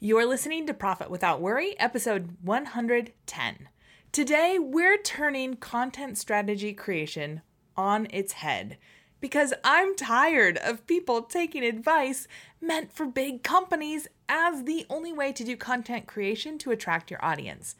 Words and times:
You're 0.00 0.26
listening 0.26 0.68
to 0.68 0.74
Profit 0.74 1.10
Without 1.10 1.40
Worry, 1.40 1.74
episode 1.80 2.36
110. 2.42 3.68
Today, 4.12 4.56
we're 4.56 4.96
turning 4.96 5.56
content 5.56 6.16
strategy 6.16 6.72
creation 6.72 7.42
on 7.76 8.06
its 8.10 8.34
head 8.34 8.78
because 9.20 9.52
I'm 9.64 9.96
tired 9.96 10.56
of 10.58 10.86
people 10.86 11.22
taking 11.22 11.64
advice 11.64 12.28
meant 12.60 12.92
for 12.92 13.06
big 13.06 13.42
companies 13.42 14.06
as 14.28 14.62
the 14.62 14.86
only 14.88 15.12
way 15.12 15.32
to 15.32 15.42
do 15.42 15.56
content 15.56 16.06
creation 16.06 16.58
to 16.58 16.70
attract 16.70 17.10
your 17.10 17.24
audience. 17.24 17.74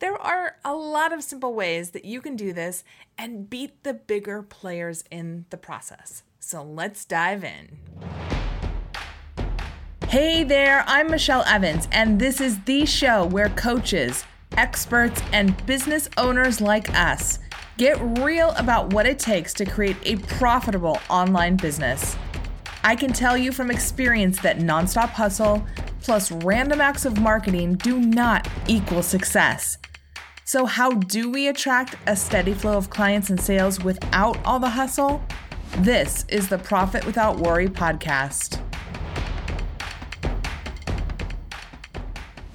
There 0.00 0.20
are 0.20 0.56
a 0.66 0.74
lot 0.74 1.10
of 1.10 1.22
simple 1.22 1.54
ways 1.54 1.92
that 1.92 2.04
you 2.04 2.20
can 2.20 2.36
do 2.36 2.52
this 2.52 2.84
and 3.16 3.48
beat 3.48 3.82
the 3.82 3.94
bigger 3.94 4.42
players 4.42 5.04
in 5.10 5.46
the 5.48 5.56
process. 5.56 6.22
So 6.38 6.62
let's 6.62 7.06
dive 7.06 7.42
in. 7.44 7.78
Hey 10.12 10.44
there, 10.44 10.84
I'm 10.86 11.10
Michelle 11.10 11.42
Evans, 11.46 11.88
and 11.90 12.20
this 12.20 12.42
is 12.42 12.62
the 12.64 12.84
show 12.84 13.24
where 13.24 13.48
coaches, 13.48 14.26
experts, 14.58 15.22
and 15.32 15.64
business 15.64 16.10
owners 16.18 16.60
like 16.60 16.94
us 16.94 17.38
get 17.78 17.98
real 18.18 18.50
about 18.58 18.92
what 18.92 19.06
it 19.06 19.18
takes 19.18 19.54
to 19.54 19.64
create 19.64 19.96
a 20.02 20.16
profitable 20.16 20.98
online 21.08 21.56
business. 21.56 22.14
I 22.84 22.94
can 22.94 23.14
tell 23.14 23.38
you 23.38 23.52
from 23.52 23.70
experience 23.70 24.38
that 24.40 24.58
nonstop 24.58 25.08
hustle 25.08 25.66
plus 26.02 26.30
random 26.30 26.82
acts 26.82 27.06
of 27.06 27.18
marketing 27.18 27.76
do 27.76 27.98
not 27.98 28.46
equal 28.68 29.02
success. 29.02 29.78
So, 30.44 30.66
how 30.66 30.90
do 30.90 31.30
we 31.30 31.48
attract 31.48 31.96
a 32.06 32.14
steady 32.16 32.52
flow 32.52 32.76
of 32.76 32.90
clients 32.90 33.30
and 33.30 33.40
sales 33.40 33.82
without 33.82 34.36
all 34.44 34.58
the 34.58 34.68
hustle? 34.68 35.22
This 35.78 36.26
is 36.28 36.50
the 36.50 36.58
Profit 36.58 37.06
Without 37.06 37.38
Worry 37.38 37.68
podcast. 37.68 38.61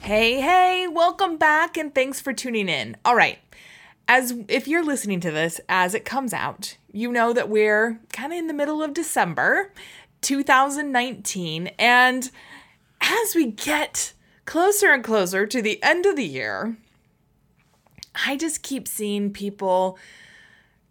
Hey, 0.08 0.40
hey, 0.40 0.88
welcome 0.88 1.36
back 1.36 1.76
and 1.76 1.94
thanks 1.94 2.22
for 2.22 2.32
tuning 2.32 2.70
in. 2.70 2.96
All 3.04 3.14
right. 3.14 3.40
As 4.08 4.34
if 4.48 4.66
you're 4.66 4.82
listening 4.82 5.20
to 5.20 5.32
this 5.32 5.60
as 5.68 5.94
it 5.94 6.06
comes 6.06 6.32
out, 6.32 6.78
you 6.94 7.12
know 7.12 7.34
that 7.34 7.50
we're 7.50 8.00
kind 8.14 8.32
of 8.32 8.40
in 8.40 8.48
the 8.48 8.54
middle 8.54 8.82
of 8.82 8.94
December 8.94 9.74
2019 10.22 11.68
and 11.78 12.32
as 13.02 13.36
we 13.36 13.48
get 13.48 14.14
closer 14.46 14.94
and 14.94 15.04
closer 15.04 15.46
to 15.46 15.62
the 15.62 15.78
end 15.84 16.06
of 16.06 16.16
the 16.16 16.24
year, 16.24 16.78
I 18.26 18.38
just 18.38 18.64
keep 18.64 18.88
seeing 18.88 19.34
people 19.34 20.00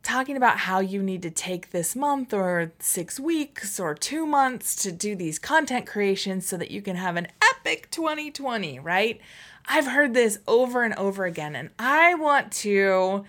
talking 0.06 0.36
about 0.36 0.58
how 0.58 0.78
you 0.78 1.02
need 1.02 1.20
to 1.20 1.30
take 1.30 1.72
this 1.72 1.96
month 1.96 2.32
or 2.32 2.72
six 2.78 3.18
weeks 3.18 3.80
or 3.80 3.92
two 3.92 4.24
months 4.24 4.76
to 4.76 4.92
do 4.92 5.16
these 5.16 5.36
content 5.36 5.84
creations 5.84 6.46
so 6.46 6.56
that 6.56 6.70
you 6.70 6.80
can 6.80 6.94
have 6.94 7.16
an 7.16 7.26
epic 7.42 7.90
2020, 7.90 8.78
right? 8.78 9.20
I've 9.66 9.88
heard 9.88 10.14
this 10.14 10.38
over 10.46 10.84
and 10.84 10.94
over 10.94 11.24
again, 11.24 11.56
and 11.56 11.70
I 11.76 12.14
want 12.14 12.52
to 12.52 13.24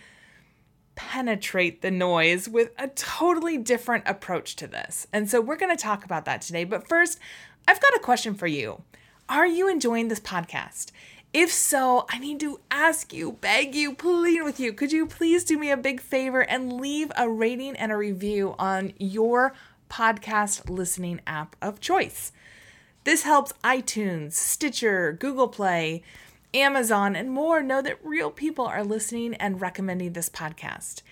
penetrate 0.93 1.81
the 1.81 1.89
noise 1.89 2.47
with 2.47 2.69
a 2.77 2.89
totally 2.89 3.57
different 3.57 4.03
approach 4.05 4.55
to 4.57 4.67
this. 4.67 5.07
And 5.11 5.27
so 5.27 5.41
we're 5.41 5.57
going 5.57 5.75
to 5.75 5.81
talk 5.81 6.05
about 6.05 6.25
that 6.25 6.43
today. 6.43 6.63
But 6.63 6.87
first, 6.87 7.17
I've 7.67 7.81
got 7.81 7.95
a 7.95 7.99
question 7.99 8.35
for 8.35 8.45
you. 8.45 8.83
Are 9.27 9.47
you 9.47 9.67
enjoying 9.67 10.09
this 10.09 10.19
podcast? 10.19 10.91
If 11.39 11.51
so, 11.51 12.07
I 12.09 12.17
need 12.17 12.39
to 12.39 12.61
ask 12.71 13.13
you, 13.13 13.33
beg 13.33 13.75
you, 13.75 13.93
plead 13.93 14.41
with 14.41 14.59
you, 14.59 14.73
could 14.73 14.91
you 14.91 15.05
please 15.05 15.43
do 15.43 15.55
me 15.55 15.69
a 15.69 15.77
big 15.77 16.01
favor 16.01 16.41
and 16.41 16.81
leave 16.81 17.11
a 17.15 17.29
rating 17.29 17.75
and 17.75 17.91
a 17.91 17.95
review 17.95 18.55
on 18.57 18.93
your 18.97 19.53
podcast 19.87 20.67
listening 20.67 21.21
app 21.27 21.55
of 21.61 21.79
choice? 21.79 22.31
This 23.03 23.21
helps 23.21 23.53
iTunes, 23.63 24.33
Stitcher, 24.33 25.11
Google 25.13 25.47
Play, 25.47 26.01
Amazon, 26.55 27.15
and 27.15 27.29
more 27.29 27.61
know 27.61 27.83
that 27.83 28.03
real 28.03 28.31
people 28.31 28.65
are 28.65 28.83
listening 28.83 29.35
and 29.35 29.61
recommending 29.61 30.13
this 30.13 30.29
podcast. 30.29 31.03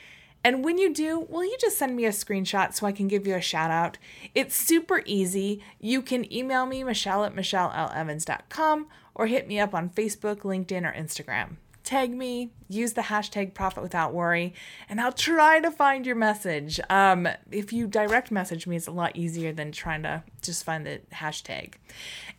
And 0.45 0.63
when 0.63 0.77
you 0.77 0.93
do, 0.93 1.21
will 1.21 1.43
you 1.43 1.57
just 1.59 1.75
send 1.75 1.95
me 1.95 2.05
a 2.05 2.11
screenshot 2.11 2.75
so 2.75 2.85
I 2.85 2.91
can 2.91 3.07
give 3.07 3.25
you 3.25 3.33
a 3.33 3.41
shout 3.41 3.71
out? 3.71 3.97
It's 4.35 4.55
super 4.55 5.01
easy. 5.03 5.63
You 5.79 6.03
can 6.03 6.31
email 6.31 6.67
me, 6.67 6.83
Michelle 6.83 7.23
at 7.23 7.35
MichelleLEvans.com, 7.35 8.85
or 9.15 9.25
hit 9.25 9.47
me 9.47 9.59
up 9.59 9.73
on 9.73 9.89
Facebook, 9.89 10.41
LinkedIn, 10.41 10.87
or 10.87 10.93
Instagram. 10.93 11.55
Tag 11.83 12.11
me, 12.11 12.51
use 12.69 12.93
the 12.93 13.01
hashtag 13.01 13.55
Profit 13.55 13.81
Without 13.81 14.13
Worry, 14.13 14.53
and 14.87 15.01
I'll 15.01 15.11
try 15.11 15.59
to 15.59 15.71
find 15.71 16.05
your 16.05 16.15
message. 16.15 16.79
Um, 16.91 17.27
if 17.49 17.73
you 17.73 17.87
direct 17.87 18.29
message 18.29 18.67
me, 18.67 18.75
it's 18.75 18.85
a 18.85 18.91
lot 18.91 19.15
easier 19.15 19.51
than 19.51 19.71
trying 19.71 20.03
to 20.03 20.21
just 20.43 20.63
find 20.63 20.85
the 20.85 21.01
hashtag. 21.11 21.73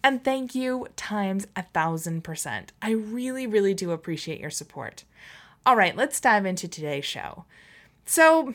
And 0.05 0.23
thank 0.23 0.55
you 0.55 0.87
times 0.95 1.49
a 1.57 1.65
thousand 1.65 2.23
percent. 2.23 2.73
I 2.81 2.93
really, 2.93 3.49
really 3.49 3.75
do 3.75 3.91
appreciate 3.91 4.39
your 4.39 4.51
support. 4.51 5.03
All 5.65 5.75
right, 5.75 5.97
let's 5.97 6.21
dive 6.21 6.47
into 6.47 6.69
today's 6.69 7.05
show. 7.05 7.47
So, 8.09 8.55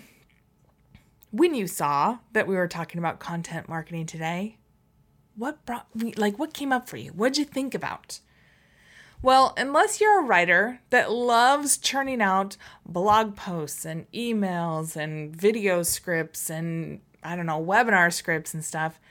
when 1.30 1.54
you 1.54 1.68
saw 1.68 2.20
that 2.32 2.48
we 2.48 2.56
were 2.56 2.70
talking 2.70 3.00
about 3.00 3.20
content 3.20 3.68
marketing 3.68 4.06
today, 4.06 4.58
what 5.36 5.66
brought 5.66 5.94
me 5.94 6.14
like 6.16 6.40
what 6.40 6.54
came 6.54 6.72
up 6.72 6.88
for 6.88 6.96
you? 6.96 7.12
What'd 7.12 7.38
you 7.38 7.44
think 7.44 7.76
about? 7.76 8.22
Well, 9.22 9.54
unless 9.58 10.00
you're 10.00 10.22
a 10.22 10.26
writer 10.26 10.80
that 10.90 11.12
loves 11.12 11.78
churning 11.78 12.22
out 12.22 12.56
blog 12.86 13.36
posts 13.36 13.86
and 13.86 14.10
emails 14.14 14.96
and 14.96 15.36
video 15.36 15.84
scripts 15.84 16.50
and 16.50 17.02
I 17.22 17.36
don't 17.36 17.46
know, 17.46 17.64
webinar 17.64 18.12
scripts 18.12 18.54
and 18.54 18.64
stuff, 18.64 19.02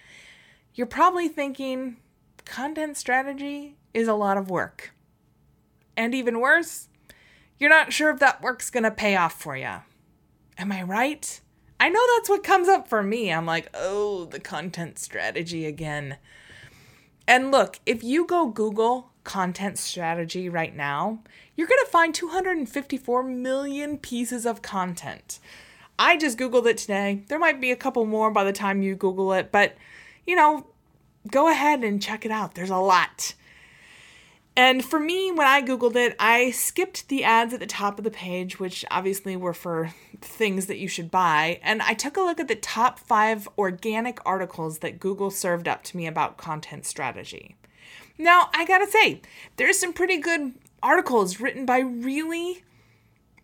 you're 0.75 0.87
probably 0.87 1.29
thinking 1.29 1.99
content 2.47 2.97
strategy 2.97 3.77
is 3.93 4.09
a 4.09 4.15
lot 4.15 4.39
of 4.39 4.50
work. 4.50 4.93
And 5.99 6.15
even 6.15 6.41
worse, 6.41 6.89
you're 7.59 7.71
not 7.71 7.93
sure 7.93 8.09
if 8.09 8.19
that 8.21 8.41
work's 8.41 8.71
going 8.71 8.84
to 8.84 8.91
pay 8.91 9.17
off 9.17 9.34
for 9.34 9.55
you. 9.55 9.81
Am 10.60 10.71
I 10.71 10.82
right? 10.82 11.41
I 11.81 11.88
know 11.88 12.03
that's 12.15 12.28
what 12.28 12.44
comes 12.44 12.69
up 12.69 12.87
for 12.87 13.03
me. 13.03 13.32
I'm 13.32 13.47
like, 13.47 13.71
oh, 13.72 14.26
the 14.26 14.38
content 14.38 14.98
strategy 14.98 15.65
again. 15.65 16.19
And 17.26 17.50
look, 17.50 17.81
if 17.87 18.04
you 18.04 18.26
go 18.26 18.47
Google 18.47 19.10
content 19.25 19.78
strategy 19.78 20.50
right 20.50 20.76
now, 20.76 21.20
you're 21.56 21.66
going 21.66 21.82
to 21.82 21.91
find 21.91 22.15
254 22.15 23.22
million 23.22 23.97
pieces 23.97 24.44
of 24.44 24.60
content. 24.60 25.38
I 25.99 26.19
just 26.19 26.37
Googled 26.37 26.66
it 26.66 26.76
today. 26.76 27.22
There 27.28 27.38
might 27.38 27.59
be 27.59 27.70
a 27.70 27.76
couple 27.76 28.04
more 28.04 28.31
by 28.31 28.44
the 28.44 28.53
time 28.53 28.82
you 28.82 28.94
Google 28.94 29.32
it, 29.32 29.50
but 29.50 29.76
you 30.26 30.37
know, 30.37 30.66
go 31.31 31.49
ahead 31.50 31.82
and 31.84 32.03
check 32.03 32.26
it 32.26 32.31
out. 32.31 32.54
There's 32.54 32.69
a 32.69 32.76
lot. 32.76 33.32
And 34.56 34.84
for 34.84 34.99
me, 34.99 35.31
when 35.31 35.47
I 35.47 35.62
Googled 35.62 35.97
it, 35.97 36.16
I 36.19 36.50
skipped 36.50 37.09
the 37.09 37.25
ads 37.25 37.55
at 37.55 37.61
the 37.61 37.66
top 37.66 37.99
of 37.99 38.05
the 38.05 38.11
page, 38.11 38.59
which 38.59 38.84
obviously 38.91 39.37
were 39.37 39.55
for 39.55 39.94
things 40.21 40.66
that 40.66 40.78
you 40.78 40.88
should 40.88 41.11
buy. 41.11 41.61
And 41.62 41.81
I 41.83 41.94
took 41.94 42.16
a 42.16 42.21
look 42.21 42.41
at 42.41 42.49
the 42.49 42.56
top 42.56 42.99
five 42.99 43.49
organic 43.56 44.19
articles 44.27 44.81
that 44.81 45.00
Google 45.00 45.31
served 45.31 45.69
up 45.69 45.83
to 45.84 45.97
me 45.97 46.06
about 46.06 46.37
content 46.37 46.84
strategy. 46.84 47.56
Now, 48.19 48.50
I 48.53 48.66
gotta 48.66 48.87
say, 48.87 49.22
there's 49.56 49.78
some 49.78 49.93
pretty 49.93 50.19
good 50.19 50.53
articles 50.82 51.41
written 51.41 51.65
by 51.65 51.78
really, 51.78 52.65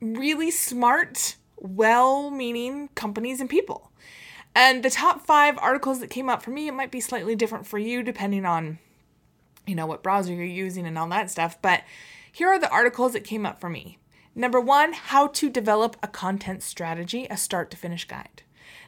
really 0.01 0.51
smart, 0.51 1.37
well 1.57 2.31
meaning 2.31 2.89
companies 2.95 3.41
and 3.41 3.49
people. 3.49 3.91
And 4.55 4.83
the 4.83 4.91
top 4.91 5.25
five 5.27 5.57
articles 5.59 6.01
that 6.01 6.11
came 6.11 6.29
up 6.29 6.43
for 6.43 6.51
me, 6.51 6.69
it 6.69 6.73
might 6.73 6.91
be 6.91 7.01
slightly 7.01 7.37
different 7.37 7.67
for 7.67 7.79
you 7.79 8.03
depending 8.03 8.45
on 8.45 8.79
you 9.67 9.75
know, 9.75 9.87
what 9.87 10.03
browser 10.03 10.33
you're 10.33 10.45
using 10.45 10.87
and 10.87 10.99
all 10.99 11.09
that 11.09 11.31
stuff. 11.31 11.61
But 11.61 11.83
here 12.31 12.49
are 12.49 12.59
the 12.59 12.71
articles 12.71 13.13
that 13.13 13.25
came 13.25 13.47
up 13.47 13.61
for 13.61 13.69
me. 13.69 13.99
Number 14.35 14.61
one, 14.61 14.93
how 14.93 15.29
to 15.29 15.49
develop 15.49 15.97
a 16.03 16.09
content 16.09 16.63
strategy, 16.63 17.27
a 17.31 17.37
start 17.37 17.71
to 17.71 17.77
finish 17.77 18.07
guide. 18.07 18.43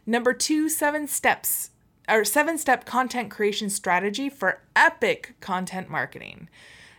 Number 0.05 0.33
two, 0.33 0.69
seven 0.69 1.07
steps 1.07 1.71
or 2.09 2.25
seven 2.25 2.59
step 2.59 2.85
content 2.85 3.31
creation 3.31 3.71
strategy 3.71 4.29
for 4.29 4.63
epic 4.75 5.35
content 5.41 5.89
marketing. 5.89 6.49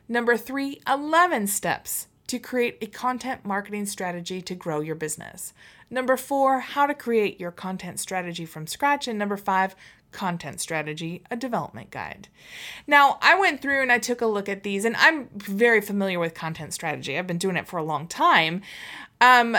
Number 0.08 0.38
three, 0.38 0.82
11 0.88 1.48
steps 1.48 2.08
to 2.28 2.40
create 2.40 2.78
a 2.82 2.88
content 2.88 3.46
marketing 3.46 3.86
strategy 3.86 4.42
to 4.42 4.56
grow 4.56 4.82
your 4.82 4.96
business. 4.96 5.54
Number 5.90 6.16
four, 6.16 6.60
how 6.60 6.86
to 6.86 6.94
create 6.94 7.40
your 7.40 7.52
content 7.52 8.00
strategy 8.00 8.46
from 8.46 8.68
scratch. 8.68 9.08
And 9.08 9.18
number 9.18 9.38
five, 9.38 9.76
content 10.12 10.60
strategy, 10.60 11.24
a 11.30 11.36
development 11.36 11.92
guide. 11.92 12.28
Now, 12.88 13.18
I 13.22 13.40
went 13.40 13.62
through 13.62 13.82
and 13.82 13.92
I 13.92 14.00
took 14.00 14.22
a 14.22 14.26
look 14.26 14.50
at 14.50 14.64
these, 14.64 14.86
and 14.86 14.96
I'm 14.98 15.30
very 15.36 15.82
familiar 15.82 16.20
with 16.20 16.34
content 16.34 16.74
strategy. 16.74 17.18
I've 17.18 17.28
been 17.28 17.38
doing 17.38 17.56
it 17.56 17.68
for 17.68 17.78
a 17.78 17.84
long 17.84 18.08
time. 18.08 18.62
Um, 19.22 19.58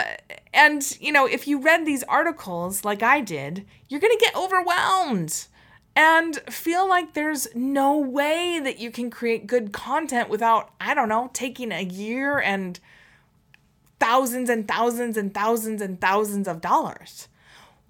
and, 0.53 0.97
you 0.99 1.11
know, 1.11 1.27
if 1.27 1.47
you 1.47 1.61
read 1.61 1.85
these 1.85 2.03
articles 2.03 2.83
like 2.83 3.03
I 3.03 3.21
did, 3.21 3.65
you're 3.89 3.99
going 3.99 4.17
to 4.17 4.25
get 4.25 4.35
overwhelmed 4.35 5.47
and 5.95 6.37
feel 6.49 6.87
like 6.87 7.13
there's 7.13 7.53
no 7.53 7.97
way 7.97 8.59
that 8.63 8.79
you 8.79 8.91
can 8.91 9.09
create 9.09 9.45
good 9.45 9.71
content 9.71 10.29
without, 10.29 10.71
I 10.79 10.93
don't 10.93 11.09
know, 11.09 11.29
taking 11.33 11.71
a 11.71 11.83
year 11.83 12.39
and 12.39 12.79
thousands 13.99 14.49
and 14.49 14.67
thousands 14.67 15.15
and 15.17 15.33
thousands 15.33 15.81
and 15.81 15.99
thousands 16.01 16.47
of 16.47 16.59
dollars. 16.61 17.27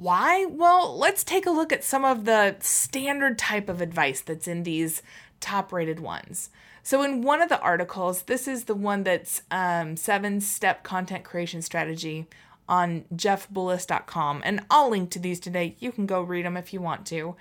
Why? 0.02 0.46
Well, 0.46 0.98
let's 0.98 1.24
take 1.24 1.46
a 1.46 1.52
look 1.52 1.72
at 1.72 1.84
some 1.84 2.04
of 2.04 2.26
the 2.26 2.56
standard 2.60 3.38
type 3.38 3.70
of 3.70 3.82
advice 3.82 4.20
that's 4.20 4.48
in 4.48 4.64
these 4.64 5.04
top 5.40 5.72
rated 5.72 6.00
ones. 6.00 6.50
So, 6.82 7.04
in 7.04 7.22
one 7.22 7.40
of 7.40 7.50
the 7.50 7.62
articles, 7.62 8.24
this 8.24 8.48
is 8.48 8.64
the 8.64 8.74
one 8.74 9.04
that's 9.04 9.44
um, 9.52 9.96
seven 9.96 10.42
step 10.42 10.82
content 10.82 11.24
creation 11.24 11.62
strategy 11.62 12.26
on 12.68 13.06
jeffbullas.com. 13.14 14.42
And 14.44 14.66
I'll 14.72 14.90
link 14.90 15.12
to 15.12 15.20
these 15.20 15.40
today. 15.40 15.76
You 15.78 15.92
can 15.92 16.08
go 16.08 16.24
read 16.24 16.46
them 16.46 16.58
if 16.58 16.74
you 16.74 16.82
want 16.82 17.06
to. 17.06 17.36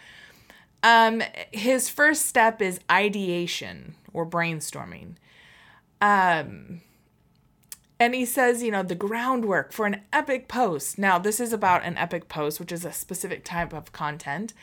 Um, 0.83 1.23
his 1.53 1.89
first 1.89 2.27
step 2.27 2.61
is 2.61 2.79
ideation 2.91 3.95
or 4.13 4.27
brainstorming. 4.27 5.15
Um, 6.03 6.83
and 8.00 8.14
he 8.14 8.25
says, 8.25 8.62
you 8.62 8.70
know, 8.70 8.82
the 8.82 8.94
groundwork 8.94 9.73
for 9.73 9.85
an 9.85 10.00
epic 10.11 10.49
post. 10.49 10.99
Now, 10.99 11.19
this 11.19 11.38
is 11.38 11.52
about 11.52 11.85
an 11.85 11.99
epic 11.99 12.31
post, 12.31 12.58
which 12.58 12.73
is 12.73 12.87
a 12.87 12.93
specific 12.93 13.44
type 13.44 13.75
of 13.75 13.93
content. 13.93 14.55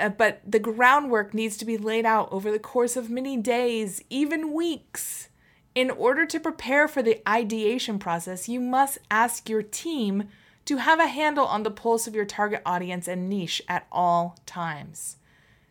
Uh, 0.00 0.08
but 0.08 0.40
the 0.44 0.58
groundwork 0.58 1.34
needs 1.34 1.58
to 1.58 1.66
be 1.66 1.76
laid 1.76 2.06
out 2.06 2.32
over 2.32 2.50
the 2.50 2.58
course 2.58 2.96
of 2.96 3.10
many 3.10 3.36
days, 3.36 4.02
even 4.08 4.54
weeks. 4.54 5.28
In 5.74 5.90
order 5.90 6.24
to 6.24 6.40
prepare 6.40 6.88
for 6.88 7.02
the 7.02 7.20
ideation 7.28 7.98
process, 7.98 8.48
you 8.48 8.58
must 8.58 8.98
ask 9.10 9.50
your 9.50 9.62
team 9.62 10.28
to 10.64 10.78
have 10.78 10.98
a 10.98 11.08
handle 11.08 11.44
on 11.44 11.62
the 11.62 11.70
pulse 11.70 12.06
of 12.06 12.14
your 12.14 12.24
target 12.24 12.62
audience 12.64 13.06
and 13.06 13.28
niche 13.28 13.60
at 13.68 13.86
all 13.92 14.38
times. 14.46 15.16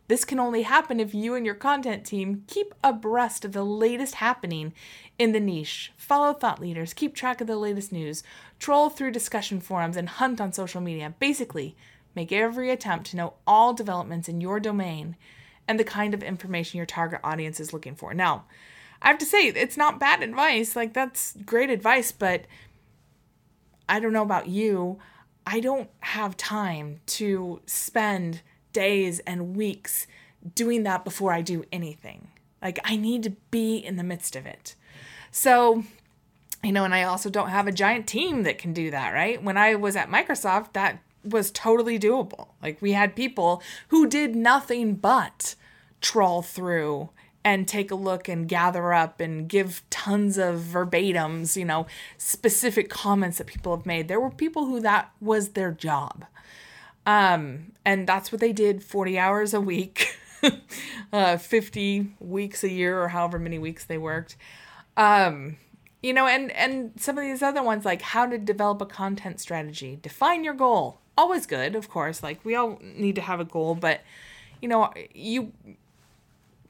This 0.08 0.26
can 0.26 0.40
only 0.40 0.64
happen 0.64 1.00
if 1.00 1.14
you 1.14 1.34
and 1.34 1.46
your 1.46 1.56
content 1.56 2.06
team 2.06 2.44
keep 2.48 2.74
abreast 2.84 3.46
of 3.46 3.54
the 3.54 3.64
latest 3.64 4.16
happening 4.16 4.74
in 5.18 5.32
the 5.32 5.40
niche, 5.40 5.94
follow 5.96 6.34
thought 6.34 6.60
leaders, 6.60 6.94
keep 6.94 7.16
track 7.16 7.40
of 7.40 7.48
the 7.48 7.56
latest 7.56 7.92
news, 7.92 8.24
troll 8.60 8.90
through 8.90 9.12
discussion 9.12 9.62
forums, 9.62 9.96
and 9.96 10.10
hunt 10.10 10.42
on 10.42 10.52
social 10.52 10.82
media. 10.82 11.14
Basically, 11.20 11.76
make 12.16 12.32
every 12.32 12.70
attempt 12.70 13.10
to 13.12 13.18
know 13.18 13.34
all 13.48 13.74
developments 13.74 14.28
in 14.28 14.42
your 14.42 14.60
domain 14.60 15.16
and 15.68 15.80
the 15.80 15.86
kind 15.86 16.14
of 16.14 16.22
information 16.22 16.78
your 16.78 16.86
target 16.86 17.22
audience 17.24 17.60
is 17.60 17.72
looking 17.72 17.96
for. 17.96 18.14
Now, 18.14 18.44
I 19.02 19.08
have 19.08 19.18
to 19.20 19.26
say, 19.26 19.48
it's 19.48 19.78
not 19.78 20.00
bad 20.00 20.22
advice. 20.22 20.76
Like, 20.76 20.94
that's 20.94 21.36
great 21.46 21.70
advice, 21.70 22.12
but 22.12 22.46
I 23.88 24.00
don't 24.00 24.14
know 24.14 24.24
about 24.24 24.48
you. 24.48 25.00
I 25.46 25.60
don't 25.60 25.90
have 26.02 26.38
time 26.38 27.00
to 27.08 27.62
spend 27.66 28.42
days 28.74 29.20
and 29.20 29.56
weeks 29.56 30.08
doing 30.56 30.84
that 30.84 31.06
before 31.06 31.32
I 31.32 31.42
do 31.42 31.64
anything. 31.72 32.28
Like, 32.62 32.80
I 32.84 32.96
need 32.96 33.24
to 33.24 33.32
be 33.52 33.78
in 33.78 33.98
the 33.98 34.04
midst 34.04 34.36
of 34.36 34.46
it. 34.46 34.76
So, 35.32 35.84
you 36.64 36.72
know, 36.72 36.86
and 36.86 36.94
I 36.94 37.04
also 37.04 37.30
don't 37.30 37.50
have 37.50 37.68
a 37.68 37.72
giant 37.72 38.08
team 38.08 38.44
that 38.44 38.58
can 38.58 38.74
do 38.74 38.92
that, 38.92 39.14
right? 39.14 39.42
When 39.42 39.58
I 39.58 39.76
was 39.76 39.96
at 39.96 40.10
Microsoft, 40.10 40.74
that 40.74 41.00
was 41.24 41.52
totally 41.52 42.00
doable. 42.00 42.50
Like, 42.62 42.82
we 42.82 42.94
had 42.94 43.16
people 43.16 43.62
who 43.90 44.08
did 44.08 44.36
nothing 44.36 44.96
but 44.96 45.56
trawl 46.02 46.42
through 46.42 47.10
and 47.46 47.68
take 47.68 47.92
a 47.92 47.96
look 47.96 48.30
and 48.30 48.48
gather 48.48 48.94
up 48.94 49.20
and 49.20 49.50
give 49.50 49.84
tons 49.90 50.38
of 50.38 50.60
verbatims, 50.62 51.58
you 51.58 51.66
know, 51.66 51.86
specific 52.18 52.90
comments 52.90 53.38
that 53.38 53.48
people 53.48 53.76
have 53.76 53.86
made. 53.86 54.08
There 54.08 54.20
were 54.20 54.30
people 54.30 54.66
who 54.66 54.80
that 54.80 55.12
was 55.20 55.50
their 55.50 55.72
job. 55.72 56.26
Um, 57.06 57.74
and 57.86 58.08
that's 58.08 58.32
what 58.32 58.40
they 58.40 58.54
did 58.54 58.84
40 58.84 59.20
hours 59.20 59.54
a 59.54 59.62
week, 59.62 60.18
uh, 61.14 61.38
50 61.38 62.16
weeks 62.20 62.64
a 62.64 62.70
year, 62.70 63.02
or 63.02 63.10
however 63.10 63.40
many 63.40 63.60
weeks 63.60 63.86
they 63.86 63.98
worked. 63.98 64.38
Um, 64.96 65.58
you 66.02 66.14
know, 66.14 66.28
and 66.28 66.52
and 66.52 66.92
some 66.98 67.18
of 67.18 67.24
these 67.24 67.42
other 67.42 67.64
ones 67.64 67.86
like 67.86 68.02
how 68.02 68.26
to 68.26 68.38
develop 68.38 68.82
a 68.82 68.86
content 68.86 69.40
strategy, 69.40 69.98
define 70.02 70.44
your 70.44 70.54
goal. 70.54 71.00
Always 71.18 71.46
good, 71.46 71.76
of 71.76 71.90
course. 71.90 72.22
Like 72.22 72.44
we 72.44 72.56
all 72.56 72.80
need 72.82 73.16
to 73.16 73.22
have 73.22 73.40
a 73.40 73.46
goal, 73.46 73.76
but 73.76 74.02
you 74.62 74.68
know, 74.68 74.92
you 75.14 75.54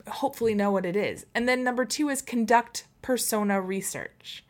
hopefully 0.07 0.53
know 0.53 0.71
what 0.71 0.85
it 0.85 0.95
is. 0.95 1.25
And 1.33 1.47
then 1.47 1.63
number 1.63 1.85
2 1.85 2.09
is 2.09 2.21
conduct 2.21 2.85
persona 3.01 3.61
research. 3.61 4.43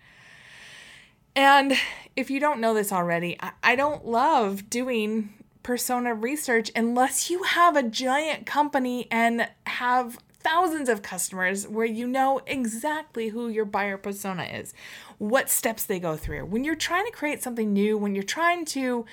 And 1.36 1.74
if 2.16 2.30
you 2.30 2.40
don't 2.40 2.60
know 2.60 2.74
this 2.74 2.92
already, 2.92 3.38
I, 3.40 3.52
I 3.64 3.76
don't 3.76 4.06
love 4.06 4.70
doing 4.70 5.34
persona 5.64 6.14
research 6.14 6.70
unless 6.76 7.30
you 7.30 7.44
have 7.44 7.76
a 7.76 7.84
giant 7.84 8.46
company 8.46 9.08
and 9.10 9.48
have 9.66 10.20
thousands 10.44 10.90
of 10.90 11.02
customers 11.02 11.68
where 11.68 11.86
you 11.86 12.06
know 12.06 12.42
exactly 12.46 13.30
who 13.30 13.48
your 13.48 13.66
buyer 13.66 13.98
persona 13.98 14.44
is, 14.44 14.74
what 15.18 15.50
steps 15.50 15.86
they 15.86 16.00
go 16.00 16.18
through. 16.18 16.46
When 16.46 16.64
you're 16.64 16.76
trying 16.76 17.06
to 17.06 17.12
create 17.12 17.42
something 17.42 17.72
new, 17.72 17.98
when 17.98 18.14
you're 18.14 18.24
trying 18.24 18.66
to 18.66 19.06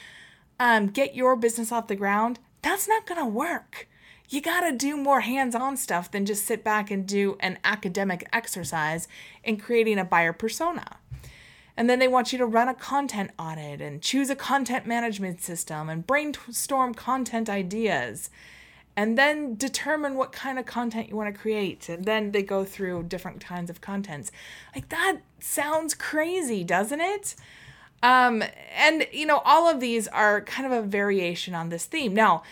um, 0.59 0.89
get 0.89 1.15
your 1.15 1.37
business 1.37 1.71
off 1.71 1.87
the 1.87 1.97
ground, 1.97 2.41
that's 2.63 2.89
not 2.89 3.07
going 3.07 3.21
to 3.21 3.27
work. 3.27 3.89
You 4.29 4.41
got 4.41 4.69
to 4.69 4.77
do 4.77 4.97
more 4.97 5.21
hands 5.21 5.55
on 5.55 5.77
stuff 5.77 6.11
than 6.11 6.27
just 6.27 6.45
sit 6.45 6.63
back 6.63 6.91
and 6.91 7.07
do 7.07 7.37
an 7.41 7.59
academic 7.65 8.29
exercise 8.33 9.09
in 9.43 9.57
creating 9.57 9.99
a 9.99 10.05
buyer 10.05 10.33
persona. 10.33 10.99
And 11.77 11.89
then 11.89 11.99
they 11.99 12.09
want 12.09 12.33
you 12.33 12.39
to 12.39 12.47
run 12.47 12.69
a 12.69 12.75
content 12.75 13.31
audit 13.39 13.81
and 13.81 14.03
choose 14.03 14.31
a 14.31 14.37
content 14.37 14.87
management 14.87 15.41
system 15.41 15.89
and 15.89 16.07
brainstorm 16.07 16.95
content 16.95 17.49
ideas 17.49 18.31
and 18.97 19.17
then 19.17 19.55
determine 19.55 20.15
what 20.15 20.33
kind 20.33 20.59
of 20.59 20.67
content 20.67 21.09
you 21.09 21.17
want 21.17 21.33
to 21.35 21.41
create. 21.41 21.89
And 21.89 22.05
then 22.05 22.33
they 22.33 22.43
go 22.43 22.65
through 22.65 23.05
different 23.05 23.41
kinds 23.41 23.71
of 23.71 23.81
contents. 23.81 24.31
Like 24.75 24.89
that 24.91 25.21
sounds 25.39 25.95
crazy, 25.95 26.65
doesn't 26.65 27.01
it? 27.01 27.35
Um, 28.03 28.43
and 28.77 29.07
you 29.13 29.27
know, 29.27 29.43
all 29.45 29.69
of 29.69 29.81
these 29.81 30.09
are 30.09 30.41
kind 30.41 30.71
of 30.71 30.73
a 30.73 30.87
variation 30.87 31.55
on 31.55 31.69
this 31.69 31.87
theme. 31.87 32.15
Now, 32.15 32.43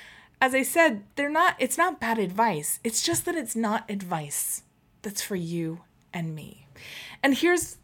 as 0.41 0.55
I 0.55 0.63
said, 0.63 1.03
they're 1.17 1.29
not 1.29 1.57
it's 1.59 1.77
not 1.77 2.01
bad 2.01 2.19
advice. 2.19 2.81
It's 2.85 3.03
just 3.03 3.25
that 3.25 3.35
it's 3.35 3.57
not 3.57 3.85
advice 3.91 4.63
that's 5.03 5.23
for 5.23 5.37
you 5.37 5.81
and 6.13 6.35
me. 6.35 6.67
And 7.23 7.35
here's 7.35 7.79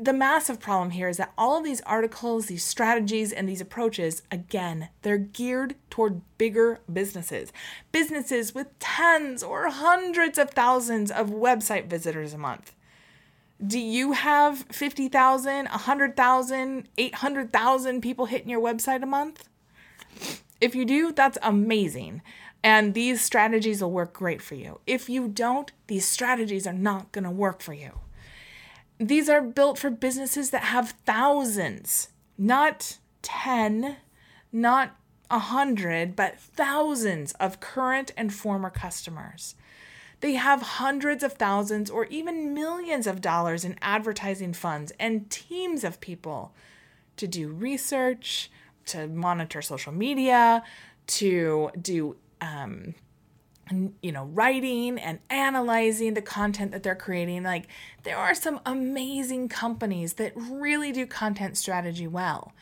the 0.00 0.12
massive 0.12 0.58
problem 0.58 0.90
here 0.90 1.08
is 1.08 1.18
that 1.18 1.32
all 1.38 1.58
of 1.58 1.64
these 1.64 1.80
articles, 1.82 2.46
these 2.46 2.64
strategies, 2.64 3.32
and 3.32 3.48
these 3.48 3.60
approaches, 3.60 4.22
again, 4.30 4.88
they're 5.02 5.18
geared 5.18 5.76
toward 5.88 6.20
bigger 6.36 6.80
businesses. 6.92 7.52
Businesses 7.92 8.54
with 8.54 8.76
tens 8.80 9.42
or 9.42 9.68
hundreds 9.70 10.38
of 10.38 10.50
thousands 10.50 11.10
of 11.12 11.30
website 11.30 11.86
visitors 11.86 12.32
a 12.32 12.38
month. 12.38 12.74
Do 13.64 13.78
you 13.78 14.12
have 14.12 14.66
50,000, 14.70 15.66
100,000, 15.66 16.88
800,000 16.98 18.00
people 18.00 18.26
hitting 18.26 18.50
your 18.50 18.60
website 18.60 19.02
a 19.02 19.06
month? 19.06 19.48
If 20.60 20.74
you 20.74 20.84
do, 20.84 21.12
that's 21.12 21.38
amazing. 21.42 22.22
And 22.62 22.94
these 22.94 23.20
strategies 23.20 23.80
will 23.80 23.92
work 23.92 24.12
great 24.12 24.42
for 24.42 24.54
you. 24.54 24.80
If 24.86 25.08
you 25.08 25.28
don't, 25.28 25.70
these 25.86 26.04
strategies 26.04 26.66
are 26.66 26.72
not 26.72 27.12
going 27.12 27.24
to 27.24 27.30
work 27.30 27.60
for 27.60 27.72
you. 27.72 28.00
These 28.98 29.28
are 29.28 29.42
built 29.42 29.78
for 29.78 29.90
businesses 29.90 30.50
that 30.50 30.64
have 30.64 30.94
thousands, 31.04 32.08
not 32.38 32.98
10, 33.22 33.96
not 34.52 34.96
a 35.30 35.38
hundred, 35.38 36.16
but 36.16 36.40
thousands 36.40 37.32
of 37.34 37.60
current 37.60 38.12
and 38.16 38.32
former 38.32 38.70
customers. 38.70 39.54
They 40.20 40.34
have 40.34 40.62
hundreds 40.62 41.22
of 41.22 41.34
thousands 41.34 41.90
or 41.90 42.06
even 42.06 42.54
millions 42.54 43.06
of 43.06 43.20
dollars 43.20 43.64
in 43.64 43.76
advertising 43.82 44.54
funds 44.54 44.92
and 44.98 45.28
teams 45.30 45.84
of 45.84 46.00
people 46.00 46.54
to 47.16 47.26
do 47.26 47.48
research, 47.48 48.50
to 48.86 49.06
monitor 49.08 49.60
social 49.60 49.92
media, 49.92 50.62
to 51.06 51.70
do 51.80 52.16
um, 52.40 52.94
you 54.00 54.12
know, 54.12 54.24
writing 54.26 54.98
and 54.98 55.18
analyzing 55.28 56.14
the 56.14 56.22
content 56.22 56.72
that 56.72 56.82
they're 56.82 56.94
creating. 56.94 57.42
Like, 57.42 57.66
there 58.04 58.16
are 58.16 58.34
some 58.34 58.60
amazing 58.64 59.48
companies 59.48 60.14
that 60.14 60.32
really 60.36 60.92
do 60.92 61.06
content 61.06 61.56
strategy 61.56 62.06
well. 62.06 62.52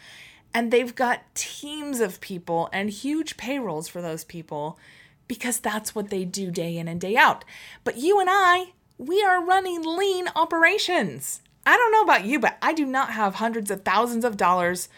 And 0.54 0.71
they've 0.71 0.95
got 0.95 1.35
teams 1.35 2.00
of 2.00 2.21
people 2.21 2.71
and 2.73 2.88
huge 2.88 3.37
payrolls 3.37 3.88
for 3.88 4.00
those 4.00 4.25
people 4.25 4.78
because 5.26 5.59
that's 5.59 5.95
what 5.95 6.11
they 6.11 6.25
do 6.25 6.50
day 6.50 6.76
in 6.76 6.88
and 6.88 7.00
day 7.00 7.16
out. 7.16 7.45
But 7.83 7.99
you 7.99 8.21
and 8.21 8.28
I, 8.31 8.73
we 8.97 9.23
are 9.23 9.45
running 9.45 9.83
lean 9.83 10.28
operations. 10.37 11.40
I 11.66 11.76
don't 11.76 11.93
know 11.93 12.02
about 12.02 12.25
you, 12.25 12.38
but 12.38 12.57
I 12.62 12.73
do 12.73 12.87
not 12.87 13.11
have 13.11 13.37
hundreds 13.37 13.71
of 13.71 13.85
thousands 13.85 14.25
of 14.25 14.37
dollars 14.37 14.88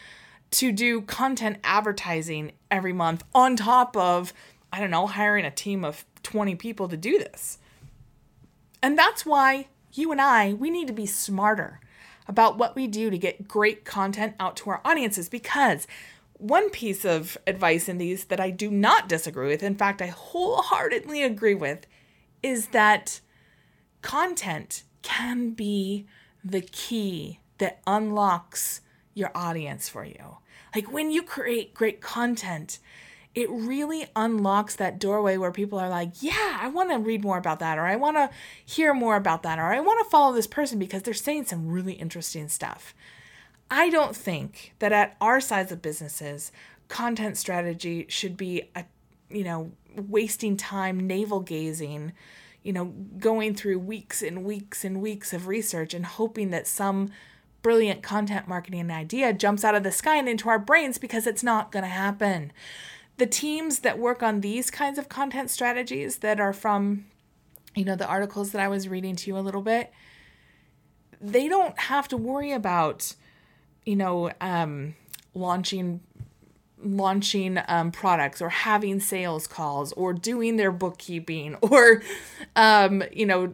to 0.52 0.72
do 0.72 1.00
content 1.00 1.58
advertising 1.64 2.52
every 2.70 2.92
month 2.92 3.24
on 3.34 3.56
top 3.56 3.96
of 3.96 4.32
I 4.76 4.80
don't 4.80 4.90
know, 4.90 5.06
hiring 5.06 5.46
a 5.46 5.50
team 5.50 5.86
of 5.86 6.04
20 6.22 6.54
people 6.56 6.86
to 6.88 6.98
do 6.98 7.18
this. 7.18 7.56
And 8.82 8.98
that's 8.98 9.24
why 9.24 9.68
you 9.94 10.12
and 10.12 10.20
I, 10.20 10.52
we 10.52 10.68
need 10.68 10.86
to 10.88 10.92
be 10.92 11.06
smarter 11.06 11.80
about 12.28 12.58
what 12.58 12.76
we 12.76 12.86
do 12.86 13.08
to 13.08 13.16
get 13.16 13.48
great 13.48 13.86
content 13.86 14.34
out 14.38 14.54
to 14.56 14.68
our 14.68 14.82
audiences 14.84 15.30
because 15.30 15.86
one 16.34 16.68
piece 16.68 17.06
of 17.06 17.38
advice 17.46 17.88
in 17.88 17.96
these 17.96 18.26
that 18.26 18.38
I 18.38 18.50
do 18.50 18.70
not 18.70 19.08
disagree 19.08 19.48
with, 19.48 19.62
in 19.62 19.76
fact, 19.76 20.02
I 20.02 20.08
wholeheartedly 20.08 21.22
agree 21.22 21.54
with, 21.54 21.86
is 22.42 22.66
that 22.68 23.20
content 24.02 24.82
can 25.00 25.52
be 25.52 26.06
the 26.44 26.60
key 26.60 27.40
that 27.56 27.80
unlocks 27.86 28.82
your 29.14 29.30
audience 29.34 29.88
for 29.88 30.04
you. 30.04 30.36
Like 30.74 30.92
when 30.92 31.10
you 31.10 31.22
create 31.22 31.72
great 31.72 32.02
content, 32.02 32.78
it 33.36 33.50
really 33.50 34.06
unlocks 34.16 34.76
that 34.76 34.98
doorway 34.98 35.36
where 35.36 35.52
people 35.52 35.78
are 35.78 35.90
like, 35.90 36.22
yeah, 36.22 36.58
I 36.58 36.68
want 36.68 36.90
to 36.90 36.96
read 36.96 37.22
more 37.22 37.36
about 37.36 37.58
that, 37.60 37.76
or 37.76 37.82
I 37.82 37.94
want 37.94 38.16
to 38.16 38.30
hear 38.64 38.94
more 38.94 39.14
about 39.14 39.42
that, 39.42 39.58
or 39.58 39.74
I 39.74 39.78
want 39.80 40.02
to 40.02 40.10
follow 40.10 40.34
this 40.34 40.46
person 40.46 40.78
because 40.78 41.02
they're 41.02 41.12
saying 41.12 41.44
some 41.44 41.68
really 41.68 41.92
interesting 41.92 42.48
stuff. 42.48 42.94
I 43.70 43.90
don't 43.90 44.16
think 44.16 44.72
that 44.78 44.90
at 44.90 45.16
our 45.20 45.38
size 45.42 45.70
of 45.70 45.82
businesses, 45.82 46.50
content 46.88 47.36
strategy 47.36 48.06
should 48.08 48.38
be 48.38 48.70
a, 48.74 48.86
you 49.28 49.44
know, 49.44 49.70
wasting 49.94 50.56
time 50.56 51.06
navel 51.06 51.40
gazing, 51.40 52.12
you 52.62 52.72
know, 52.72 52.86
going 53.18 53.54
through 53.54 53.80
weeks 53.80 54.22
and 54.22 54.44
weeks 54.44 54.82
and 54.82 55.02
weeks 55.02 55.34
of 55.34 55.46
research 55.46 55.92
and 55.92 56.06
hoping 56.06 56.50
that 56.52 56.66
some 56.66 57.10
brilliant 57.60 58.02
content 58.02 58.48
marketing 58.48 58.90
idea 58.90 59.34
jumps 59.34 59.62
out 59.62 59.74
of 59.74 59.82
the 59.82 59.92
sky 59.92 60.16
and 60.16 60.28
into 60.28 60.48
our 60.48 60.58
brains 60.58 60.96
because 60.96 61.26
it's 61.26 61.42
not 61.42 61.70
going 61.70 61.82
to 61.82 61.88
happen 61.88 62.50
the 63.18 63.26
teams 63.26 63.80
that 63.80 63.98
work 63.98 64.22
on 64.22 64.40
these 64.40 64.70
kinds 64.70 64.98
of 64.98 65.08
content 65.08 65.50
strategies 65.50 66.18
that 66.18 66.40
are 66.40 66.52
from 66.52 67.06
you 67.74 67.84
know 67.84 67.96
the 67.96 68.06
articles 68.06 68.52
that 68.52 68.60
I 68.60 68.68
was 68.68 68.88
reading 68.88 69.16
to 69.16 69.30
you 69.30 69.38
a 69.38 69.40
little 69.40 69.62
bit 69.62 69.92
they 71.20 71.48
don't 71.48 71.78
have 71.78 72.08
to 72.08 72.16
worry 72.16 72.52
about 72.52 73.14
you 73.84 73.96
know 73.96 74.30
um, 74.40 74.94
launching 75.34 76.00
launching 76.82 77.58
um, 77.68 77.90
products 77.90 78.42
or 78.42 78.50
having 78.50 79.00
sales 79.00 79.46
calls 79.46 79.92
or 79.94 80.12
doing 80.12 80.56
their 80.56 80.72
bookkeeping 80.72 81.54
or 81.62 82.02
um, 82.54 83.02
you 83.12 83.26
know 83.26 83.52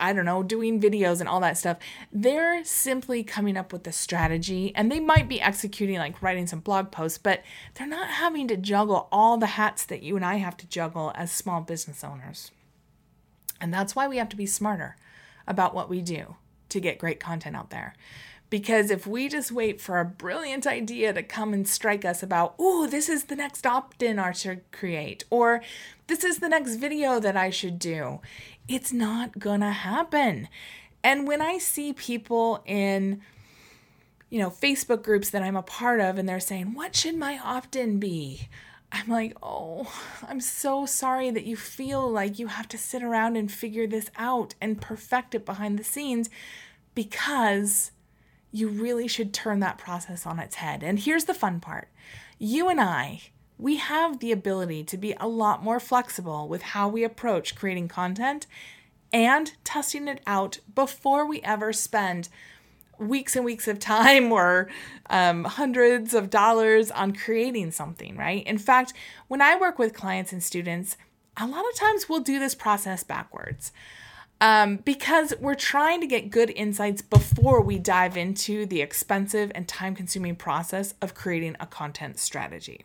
I 0.00 0.12
don't 0.12 0.24
know, 0.24 0.42
doing 0.42 0.80
videos 0.80 1.20
and 1.20 1.28
all 1.28 1.40
that 1.40 1.56
stuff. 1.56 1.78
They're 2.12 2.64
simply 2.64 3.22
coming 3.22 3.56
up 3.56 3.72
with 3.72 3.84
the 3.84 3.92
strategy 3.92 4.72
and 4.74 4.90
they 4.90 5.00
might 5.00 5.28
be 5.28 5.40
executing, 5.40 5.98
like 5.98 6.20
writing 6.20 6.46
some 6.46 6.60
blog 6.60 6.90
posts, 6.90 7.18
but 7.18 7.42
they're 7.74 7.86
not 7.86 8.08
having 8.08 8.48
to 8.48 8.56
juggle 8.56 9.08
all 9.12 9.38
the 9.38 9.46
hats 9.46 9.84
that 9.86 10.02
you 10.02 10.16
and 10.16 10.24
I 10.24 10.36
have 10.36 10.56
to 10.58 10.66
juggle 10.66 11.12
as 11.14 11.30
small 11.30 11.60
business 11.60 12.02
owners. 12.02 12.50
And 13.60 13.72
that's 13.72 13.94
why 13.94 14.08
we 14.08 14.16
have 14.16 14.28
to 14.30 14.36
be 14.36 14.46
smarter 14.46 14.96
about 15.46 15.74
what 15.74 15.88
we 15.88 16.02
do 16.02 16.36
to 16.70 16.80
get 16.80 16.98
great 16.98 17.20
content 17.20 17.54
out 17.56 17.70
there. 17.70 17.94
Because 18.50 18.90
if 18.90 19.06
we 19.06 19.28
just 19.28 19.50
wait 19.50 19.80
for 19.80 19.98
a 19.98 20.04
brilliant 20.04 20.66
idea 20.66 21.12
to 21.12 21.22
come 21.22 21.52
and 21.52 21.66
strike 21.66 22.04
us 22.04 22.22
about, 22.22 22.54
oh, 22.58 22.86
this 22.86 23.08
is 23.08 23.24
the 23.24 23.36
next 23.36 23.66
opt 23.66 24.02
in 24.02 24.18
I 24.18 24.32
should 24.32 24.70
create, 24.70 25.24
or 25.30 25.62
this 26.06 26.22
is 26.22 26.38
the 26.38 26.48
next 26.48 26.76
video 26.76 27.18
that 27.18 27.36
I 27.36 27.50
should 27.50 27.78
do, 27.78 28.20
it's 28.68 28.92
not 28.92 29.38
gonna 29.38 29.72
happen. 29.72 30.48
And 31.02 31.26
when 31.26 31.40
I 31.40 31.58
see 31.58 31.92
people 31.92 32.62
in, 32.64 33.20
you 34.30 34.38
know, 34.38 34.50
Facebook 34.50 35.02
groups 35.02 35.30
that 35.30 35.42
I'm 35.42 35.56
a 35.56 35.62
part 35.62 36.00
of 36.00 36.18
and 36.18 36.28
they're 36.28 36.40
saying, 36.40 36.74
what 36.74 36.96
should 36.96 37.16
my 37.16 37.38
opt 37.38 37.76
in 37.76 37.98
be? 38.00 38.48
I'm 38.90 39.08
like, 39.08 39.36
oh, 39.42 39.92
I'm 40.26 40.40
so 40.40 40.86
sorry 40.86 41.30
that 41.30 41.44
you 41.44 41.56
feel 41.56 42.08
like 42.08 42.38
you 42.38 42.46
have 42.46 42.68
to 42.68 42.78
sit 42.78 43.02
around 43.02 43.36
and 43.36 43.50
figure 43.50 43.86
this 43.86 44.10
out 44.16 44.54
and 44.60 44.80
perfect 44.80 45.34
it 45.34 45.44
behind 45.44 45.78
the 45.78 45.84
scenes 45.84 46.30
because 46.94 47.90
you 48.52 48.68
really 48.68 49.08
should 49.08 49.34
turn 49.34 49.58
that 49.60 49.78
process 49.78 50.24
on 50.24 50.38
its 50.38 50.56
head. 50.56 50.84
And 50.84 51.00
here's 51.00 51.24
the 51.24 51.34
fun 51.34 51.58
part 51.58 51.88
you 52.38 52.68
and 52.68 52.80
I, 52.80 53.20
we 53.64 53.76
have 53.76 54.18
the 54.18 54.30
ability 54.30 54.84
to 54.84 54.98
be 54.98 55.14
a 55.18 55.26
lot 55.26 55.64
more 55.64 55.80
flexible 55.80 56.46
with 56.46 56.60
how 56.60 56.86
we 56.86 57.02
approach 57.02 57.54
creating 57.54 57.88
content 57.88 58.46
and 59.10 59.54
testing 59.64 60.06
it 60.06 60.20
out 60.26 60.58
before 60.74 61.26
we 61.26 61.40
ever 61.40 61.72
spend 61.72 62.28
weeks 62.98 63.34
and 63.34 63.42
weeks 63.42 63.66
of 63.66 63.78
time 63.78 64.30
or 64.40 64.68
um, 65.08 65.44
hundreds 65.44 66.12
of 66.12 66.28
dollars 66.28 66.90
on 66.90 67.14
creating 67.14 67.70
something, 67.70 68.18
right? 68.18 68.46
In 68.46 68.58
fact, 68.58 68.92
when 69.28 69.40
I 69.40 69.58
work 69.58 69.78
with 69.78 69.94
clients 69.94 70.30
and 70.30 70.42
students, 70.42 70.98
a 71.38 71.46
lot 71.46 71.64
of 71.66 71.74
times 71.74 72.06
we'll 72.06 72.20
do 72.20 72.38
this 72.38 72.54
process 72.54 73.02
backwards 73.02 73.72
um, 74.42 74.76
because 74.76 75.32
we're 75.40 75.54
trying 75.54 76.02
to 76.02 76.06
get 76.06 76.28
good 76.28 76.50
insights 76.50 77.00
before 77.00 77.62
we 77.62 77.78
dive 77.78 78.18
into 78.18 78.66
the 78.66 78.82
expensive 78.82 79.50
and 79.54 79.66
time 79.66 79.94
consuming 79.94 80.36
process 80.36 80.92
of 81.00 81.14
creating 81.14 81.56
a 81.58 81.66
content 81.66 82.18
strategy. 82.18 82.84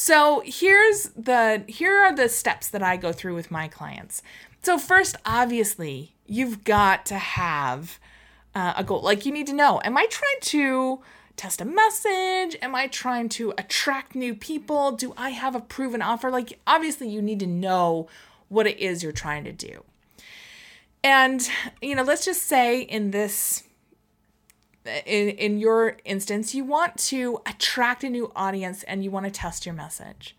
So 0.00 0.42
here's 0.44 1.10
the 1.16 1.64
here 1.66 1.92
are 2.04 2.14
the 2.14 2.28
steps 2.28 2.68
that 2.68 2.84
I 2.84 2.96
go 2.96 3.12
through 3.12 3.34
with 3.34 3.50
my 3.50 3.66
clients. 3.66 4.22
So 4.62 4.78
first, 4.78 5.16
obviously, 5.26 6.14
you've 6.24 6.62
got 6.62 7.04
to 7.06 7.16
have 7.16 7.98
uh, 8.54 8.74
a 8.76 8.84
goal. 8.84 9.02
Like 9.02 9.26
you 9.26 9.32
need 9.32 9.48
to 9.48 9.52
know: 9.52 9.80
Am 9.82 9.98
I 9.98 10.06
trying 10.08 10.40
to 10.40 11.00
test 11.34 11.60
a 11.60 11.64
message? 11.64 12.56
Am 12.62 12.76
I 12.76 12.86
trying 12.86 13.28
to 13.30 13.52
attract 13.58 14.14
new 14.14 14.36
people? 14.36 14.92
Do 14.92 15.14
I 15.16 15.30
have 15.30 15.56
a 15.56 15.60
proven 15.60 16.00
offer? 16.00 16.30
Like 16.30 16.60
obviously, 16.64 17.08
you 17.08 17.20
need 17.20 17.40
to 17.40 17.48
know 17.48 18.08
what 18.48 18.68
it 18.68 18.78
is 18.78 19.02
you're 19.02 19.10
trying 19.10 19.42
to 19.46 19.52
do. 19.52 19.82
And, 21.02 21.48
you 21.82 21.96
know, 21.96 22.04
let's 22.04 22.24
just 22.24 22.44
say 22.44 22.82
in 22.82 23.10
this 23.10 23.64
in, 25.06 25.28
in 25.30 25.58
your 25.58 25.96
instance, 26.04 26.54
you 26.54 26.64
want 26.64 26.96
to 26.98 27.40
attract 27.46 28.04
a 28.04 28.10
new 28.10 28.32
audience 28.34 28.82
and 28.84 29.04
you 29.04 29.10
want 29.10 29.26
to 29.26 29.30
test 29.30 29.66
your 29.66 29.74
message. 29.74 30.36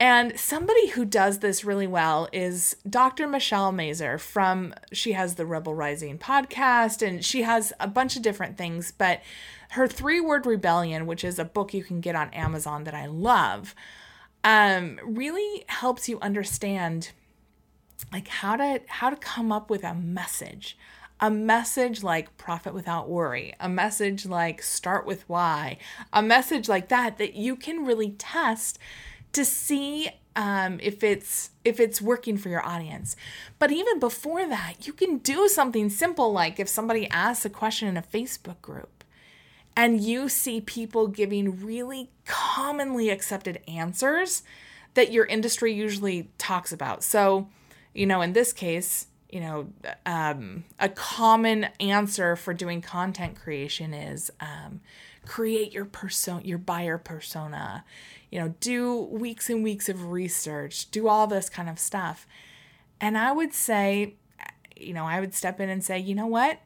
And 0.00 0.38
somebody 0.38 0.88
who 0.88 1.04
does 1.04 1.40
this 1.40 1.64
really 1.64 1.88
well 1.88 2.28
is 2.32 2.76
Dr. 2.88 3.26
Michelle 3.26 3.72
Mazur 3.72 4.16
from 4.18 4.74
she 4.92 5.12
has 5.12 5.34
the 5.34 5.44
Rebel 5.44 5.74
Rising 5.74 6.18
podcast 6.18 7.04
and 7.06 7.24
she 7.24 7.42
has 7.42 7.72
a 7.80 7.88
bunch 7.88 8.14
of 8.14 8.22
different 8.22 8.56
things, 8.56 8.92
but 8.96 9.22
her 9.70 9.88
three 9.88 10.20
word 10.20 10.46
rebellion, 10.46 11.06
which 11.06 11.24
is 11.24 11.38
a 11.38 11.44
book 11.44 11.74
you 11.74 11.82
can 11.82 12.00
get 12.00 12.14
on 12.14 12.30
Amazon 12.30 12.84
that 12.84 12.94
I 12.94 13.06
love, 13.06 13.74
um, 14.44 15.00
really 15.02 15.64
helps 15.66 16.08
you 16.08 16.20
understand 16.20 17.10
like 18.12 18.28
how 18.28 18.56
to 18.56 18.80
how 18.86 19.10
to 19.10 19.16
come 19.16 19.50
up 19.50 19.68
with 19.68 19.82
a 19.82 19.94
message 19.94 20.78
a 21.20 21.30
message 21.30 22.02
like 22.02 22.36
profit 22.36 22.72
without 22.72 23.08
worry 23.08 23.52
a 23.58 23.68
message 23.68 24.24
like 24.24 24.62
start 24.62 25.04
with 25.04 25.28
why 25.28 25.76
a 26.12 26.22
message 26.22 26.68
like 26.68 26.88
that 26.88 27.18
that 27.18 27.34
you 27.34 27.56
can 27.56 27.84
really 27.84 28.10
test 28.12 28.78
to 29.32 29.44
see 29.44 30.08
um, 30.38 30.78
if 30.80 31.02
it's 31.02 31.50
if 31.64 31.80
it's 31.80 32.00
working 32.00 32.38
for 32.38 32.48
your 32.48 32.64
audience. 32.64 33.16
But 33.58 33.72
even 33.72 33.98
before 33.98 34.46
that 34.46 34.86
you 34.86 34.92
can 34.92 35.18
do 35.18 35.48
something 35.48 35.90
simple 35.90 36.32
like 36.32 36.60
if 36.60 36.68
somebody 36.68 37.08
asks 37.08 37.44
a 37.44 37.50
question 37.50 37.88
in 37.88 37.96
a 37.96 38.02
facebook 38.02 38.60
group 38.62 39.02
and 39.76 40.00
you 40.00 40.28
see 40.28 40.60
people 40.60 41.08
giving 41.08 41.64
really 41.64 42.10
commonly 42.24 43.10
accepted 43.10 43.60
answers 43.66 44.42
that 44.94 45.12
your 45.12 45.24
industry 45.26 45.72
usually 45.72 46.30
talks 46.38 46.72
about. 46.72 47.02
So 47.02 47.48
you 47.92 48.06
know, 48.06 48.20
in 48.20 48.32
this 48.32 48.52
case, 48.52 49.07
you 49.28 49.40
know, 49.40 49.68
um, 50.06 50.64
a 50.78 50.88
common 50.88 51.68
answer 51.80 52.34
for 52.34 52.54
doing 52.54 52.80
content 52.80 53.36
creation 53.36 53.92
is 53.92 54.30
um, 54.40 54.80
create 55.26 55.72
your 55.72 55.84
persona, 55.84 56.42
your 56.44 56.58
buyer 56.58 56.98
persona. 56.98 57.84
You 58.30 58.40
know, 58.40 58.54
do 58.60 58.94
weeks 58.96 59.48
and 59.48 59.62
weeks 59.62 59.88
of 59.88 60.08
research, 60.08 60.90
do 60.90 61.08
all 61.08 61.26
this 61.26 61.48
kind 61.48 61.68
of 61.68 61.78
stuff. 61.78 62.26
And 63.00 63.16
I 63.16 63.32
would 63.32 63.54
say, 63.54 64.14
you 64.76 64.92
know, 64.92 65.04
I 65.04 65.20
would 65.20 65.34
step 65.34 65.60
in 65.60 65.68
and 65.68 65.82
say, 65.82 65.98
you 65.98 66.14
know 66.14 66.26
what? 66.26 66.60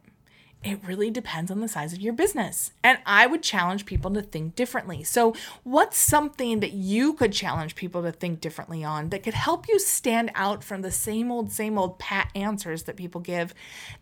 It 0.65 0.79
really 0.87 1.11
depends 1.11 1.51
on 1.51 1.61
the 1.61 1.69
size 1.69 1.93
of 1.93 2.01
your 2.01 2.13
business. 2.13 2.71
And 2.85 2.99
I 3.05 3.27
would 3.27 3.43
challenge 3.43 3.85
people 3.85 4.13
to 4.13 4.23
think 4.23 4.55
differently. 4.55 5.03
So, 5.03 5.35
what's 5.65 5.99
something 5.99 6.61
that 6.61 6.73
you 6.73 7.15
could 7.15 7.33
challenge 7.33 7.75
people 7.75 8.03
to 8.03 8.13
think 8.13 8.41
differently 8.41 8.85
on 8.85 9.09
that 9.09 9.23
could 9.23 9.35
help 9.35 9.69
you 9.69 9.79
stand 9.79 10.31
out 10.35 10.63
from 10.63 10.83
the 10.83 10.91
same 10.91 11.31
old, 11.33 11.51
same 11.51 11.79
old 11.79 11.99
pat 11.99 12.31
answers 12.35 12.85
that 12.85 12.97
people 12.97 13.21
give 13.21 13.55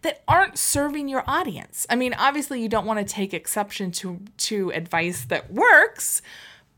that 0.02 0.22
aren't 0.28 0.58
serving 0.58 1.08
your 1.08 1.24
audience? 1.26 1.86
I 1.88 1.96
mean, 1.96 2.14
obviously, 2.14 2.62
you 2.62 2.68
don't 2.68 2.86
want 2.86 2.98
to 3.06 3.14
take 3.14 3.32
exception 3.32 3.90
to, 3.92 4.20
to 4.38 4.70
advice 4.72 5.24
that 5.26 5.50
works. 5.52 6.20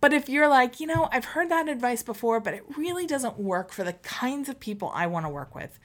But 0.00 0.12
if 0.12 0.28
you're 0.28 0.48
like, 0.48 0.80
you 0.80 0.86
know, 0.86 1.08
I've 1.12 1.26
heard 1.26 1.48
that 1.50 1.68
advice 1.68 2.02
before, 2.02 2.40
but 2.40 2.54
it 2.54 2.64
really 2.76 3.06
doesn't 3.06 3.38
work 3.38 3.72
for 3.72 3.84
the 3.84 3.92
kinds 3.92 4.48
of 4.48 4.58
people 4.58 4.90
I 4.94 5.06
want 5.06 5.26
to 5.26 5.30
work 5.30 5.54
with, 5.54 5.78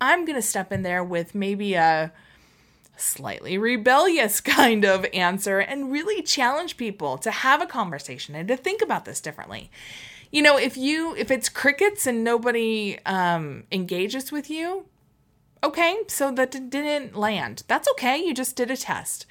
I'm 0.00 0.24
going 0.24 0.36
to 0.36 0.42
step 0.42 0.72
in 0.72 0.82
there 0.82 1.02
with 1.02 1.34
maybe 1.34 1.74
a 1.74 2.12
slightly 2.96 3.58
rebellious 3.58 4.40
kind 4.42 4.84
of 4.84 5.06
answer 5.12 5.58
and 5.58 5.92
really 5.92 6.22
challenge 6.22 6.76
people 6.76 7.18
to 7.18 7.30
have 7.30 7.62
a 7.62 7.66
conversation 7.66 8.34
and 8.34 8.48
to 8.48 8.56
think 8.56 8.82
about 8.82 9.04
this 9.04 9.20
differently. 9.20 9.70
You 10.30 10.42
know, 10.42 10.56
if 10.56 10.76
you 10.76 11.14
if 11.16 11.30
it's 11.30 11.48
crickets 11.48 12.06
and 12.06 12.24
nobody 12.24 12.98
um, 13.06 13.64
engages 13.70 14.32
with 14.32 14.50
you, 14.50 14.86
okay, 15.62 15.98
so 16.08 16.32
that 16.32 16.50
didn't 16.50 17.16
land. 17.16 17.62
That's 17.68 17.88
okay. 17.92 18.18
You 18.18 18.34
just 18.34 18.56
did 18.56 18.70
a 18.70 18.76
test. 18.76 19.26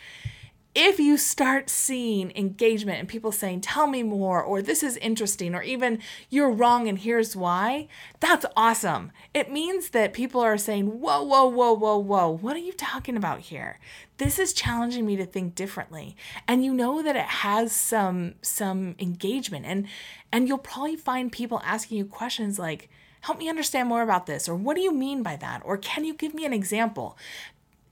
If 0.75 1.00
you 1.00 1.17
start 1.17 1.70
seeing 1.70 2.34
engagement 2.36 3.00
and 3.00 3.08
people 3.08 3.32
saying, 3.32 3.62
tell 3.62 3.88
me 3.88 4.03
more, 4.03 4.44
or 4.44 4.62
this 4.62 4.84
is 4.84 4.98
interesting, 4.98 5.55
or 5.55 5.63
even 5.63 6.00
you're 6.29 6.51
wrong 6.51 6.89
and 6.89 7.00
here's 7.00 7.34
why, 7.34 7.88
that's 8.20 8.46
awesome. 8.58 9.13
It 9.34 9.50
means 9.50 9.91
that 9.91 10.12
people 10.12 10.41
are 10.41 10.58
saying, 10.58 11.00
whoa, 11.00 11.24
whoa, 11.24 11.46
whoa, 11.46 11.72
whoa, 11.72 11.98
whoa, 11.98 12.29
what 12.29 12.58
are 12.58 12.60
you 12.60 12.74
talking 12.74 13.15
about 13.15 13.39
here? 13.39 13.79
This 14.17 14.38
is 14.38 14.51
challenging 14.51 15.05
me 15.05 15.15
to 15.15 15.25
think 15.25 15.55
differently. 15.55 16.17
And 16.46 16.63
you 16.63 16.74
know 16.74 17.01
that 17.01 17.15
it 17.15 17.25
has 17.25 17.72
some 17.72 18.36
some 18.41 18.96
engagement 19.00 19.65
and 19.65 19.88
and 20.32 20.48
you'll 20.48 20.58
probably 20.58 20.96
find 20.96 21.32
people 21.32 21.62
asking 21.63 21.98
you 21.98 22.05
questions 22.05 22.60
like, 22.60 22.89
help 23.22 23.39
me 23.39 23.50
understand 23.50 23.89
more 23.89 24.03
about 24.03 24.25
this, 24.25 24.48
or 24.48 24.55
what 24.55 24.75
do 24.75 24.82
you 24.82 24.94
mean 24.94 25.24
by 25.24 25.36
that? 25.36 25.62
Or 25.65 25.77
can 25.77 26.05
you 26.05 26.13
give 26.13 26.34
me 26.34 26.46
an 26.46 26.53
example? 26.53 27.17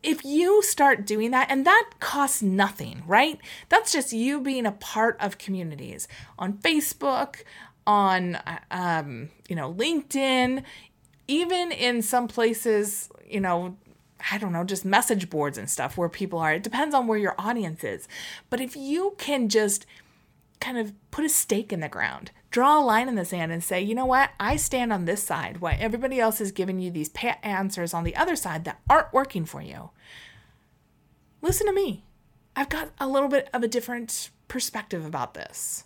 If 0.03 0.23
you 0.25 0.61
start 0.61 1.05
doing 1.05 1.31
that, 1.31 1.49
and 1.49 1.65
that 1.65 1.91
costs 1.99 2.41
nothing, 2.41 3.03
right? 3.07 3.39
That's 3.69 3.91
just 3.91 4.13
you 4.13 4.41
being 4.41 4.65
a 4.65 4.71
part 4.73 5.17
of 5.19 5.37
communities 5.37 6.07
on 6.37 6.53
Facebook, 6.53 7.43
on 7.87 8.37
um, 8.69 9.29
you 9.47 9.55
know 9.55 9.73
LinkedIn, 9.73 10.63
even 11.27 11.71
in 11.71 12.01
some 12.01 12.27
places, 12.27 13.09
you 13.27 13.39
know. 13.39 13.77
I 14.31 14.37
don't 14.37 14.53
know, 14.53 14.63
just 14.63 14.85
message 14.85 15.29
boards 15.29 15.57
and 15.57 15.69
stuff 15.69 15.97
where 15.97 16.07
people 16.07 16.39
are. 16.39 16.53
It 16.53 16.63
depends 16.63 16.95
on 16.95 17.07
where 17.07 17.17
your 17.17 17.35
audience 17.37 17.83
is. 17.83 18.07
But 18.49 18.61
if 18.61 18.73
you 18.73 19.15
can 19.17 19.49
just 19.49 19.85
kind 20.61 20.77
of 20.77 20.93
put 21.11 21.25
a 21.25 21.29
stake 21.29 21.73
in 21.73 21.81
the 21.81 21.89
ground, 21.89 22.31
draw 22.53 22.79
a 22.79 22.85
line 22.85 23.09
in 23.09 23.15
the 23.15 23.25
sand 23.25 23.51
and 23.51 23.63
say, 23.63 23.81
you 23.81 23.95
know 23.95 24.05
what, 24.05 24.29
I 24.39 24.57
stand 24.57 24.93
on 24.93 25.05
this 25.05 25.23
side 25.23 25.59
while 25.59 25.75
everybody 25.79 26.19
else 26.19 26.39
is 26.39 26.51
giving 26.51 26.79
you 26.79 26.91
these 26.91 27.09
pat 27.09 27.39
answers 27.41 27.95
on 27.95 28.03
the 28.03 28.15
other 28.15 28.35
side 28.35 28.63
that 28.65 28.79
aren't 28.87 29.11
working 29.11 29.43
for 29.43 29.59
you. 29.59 29.89
Listen 31.41 31.65
to 31.65 31.73
me. 31.73 32.03
I've 32.55 32.69
got 32.69 32.91
a 32.99 33.07
little 33.07 33.27
bit 33.27 33.49
of 33.53 33.63
a 33.63 33.67
different 33.67 34.29
perspective 34.47 35.03
about 35.03 35.33
this. 35.33 35.85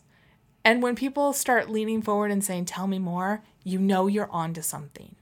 And 0.65 0.83
when 0.83 0.97
people 0.97 1.31
start 1.31 1.69
leaning 1.69 2.01
forward 2.01 2.31
and 2.31 2.43
saying, 2.43 2.65
tell 2.65 2.85
me 2.85 2.99
more, 2.99 3.41
you 3.63 3.79
know 3.79 4.07
you're 4.07 4.29
onto 4.29 4.61
something. 4.61 5.15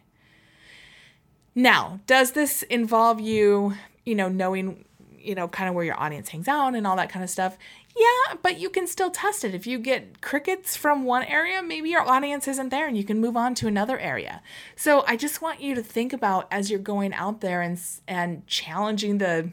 Now, 1.54 2.00
does 2.08 2.32
this 2.32 2.64
involve 2.64 3.22
you, 3.22 3.76
you 4.04 4.16
know, 4.16 4.30
knowing, 4.30 4.84
you 5.16 5.36
know, 5.36 5.48
kind 5.48 5.70
of 5.70 5.76
where 5.76 5.86
your 5.86 6.00
audience 6.00 6.30
hangs 6.30 6.48
out 6.48 6.74
and 6.74 6.88
all 6.88 6.96
that 6.96 7.10
kind 7.10 7.24
of 7.24 7.30
stuff? 7.30 7.56
Yeah, 7.98 8.36
but 8.44 8.60
you 8.60 8.70
can 8.70 8.88
still 8.88 9.10
test 9.10 9.46
it. 9.46 9.56
If 9.56 9.66
you 9.66 9.80
get 9.80 10.20
crickets 10.22 10.76
from 10.76 11.06
one 11.06 11.24
area, 11.24 11.64
maybe 11.64 11.90
your 11.90 12.02
audience 12.02 12.46
isn't 12.48 12.70
there 12.70 12.88
and 12.88 12.98
you 12.98 13.06
can 13.06 13.22
move 13.22 13.38
on 13.38 13.56
to 13.56 13.68
another 13.68 13.98
area. 13.98 14.42
So 14.76 15.06
I 15.08 15.16
just 15.16 15.42
want 15.42 15.62
you 15.62 15.76
to 15.76 15.84
think 15.84 16.12
about 16.12 16.48
as 16.52 16.70
you're 16.70 16.80
going 16.80 17.14
out 17.14 17.40
there 17.40 17.62
and 17.62 17.80
and 18.06 18.46
challenging 18.48 19.20
the 19.20 19.52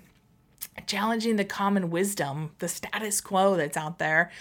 challenging 0.86 1.36
the 1.36 1.44
common 1.44 1.90
wisdom, 1.90 2.50
the 2.58 2.66
status 2.66 3.20
quo 3.20 3.56
that's 3.56 3.76
out 3.76 4.00
there, 4.00 4.32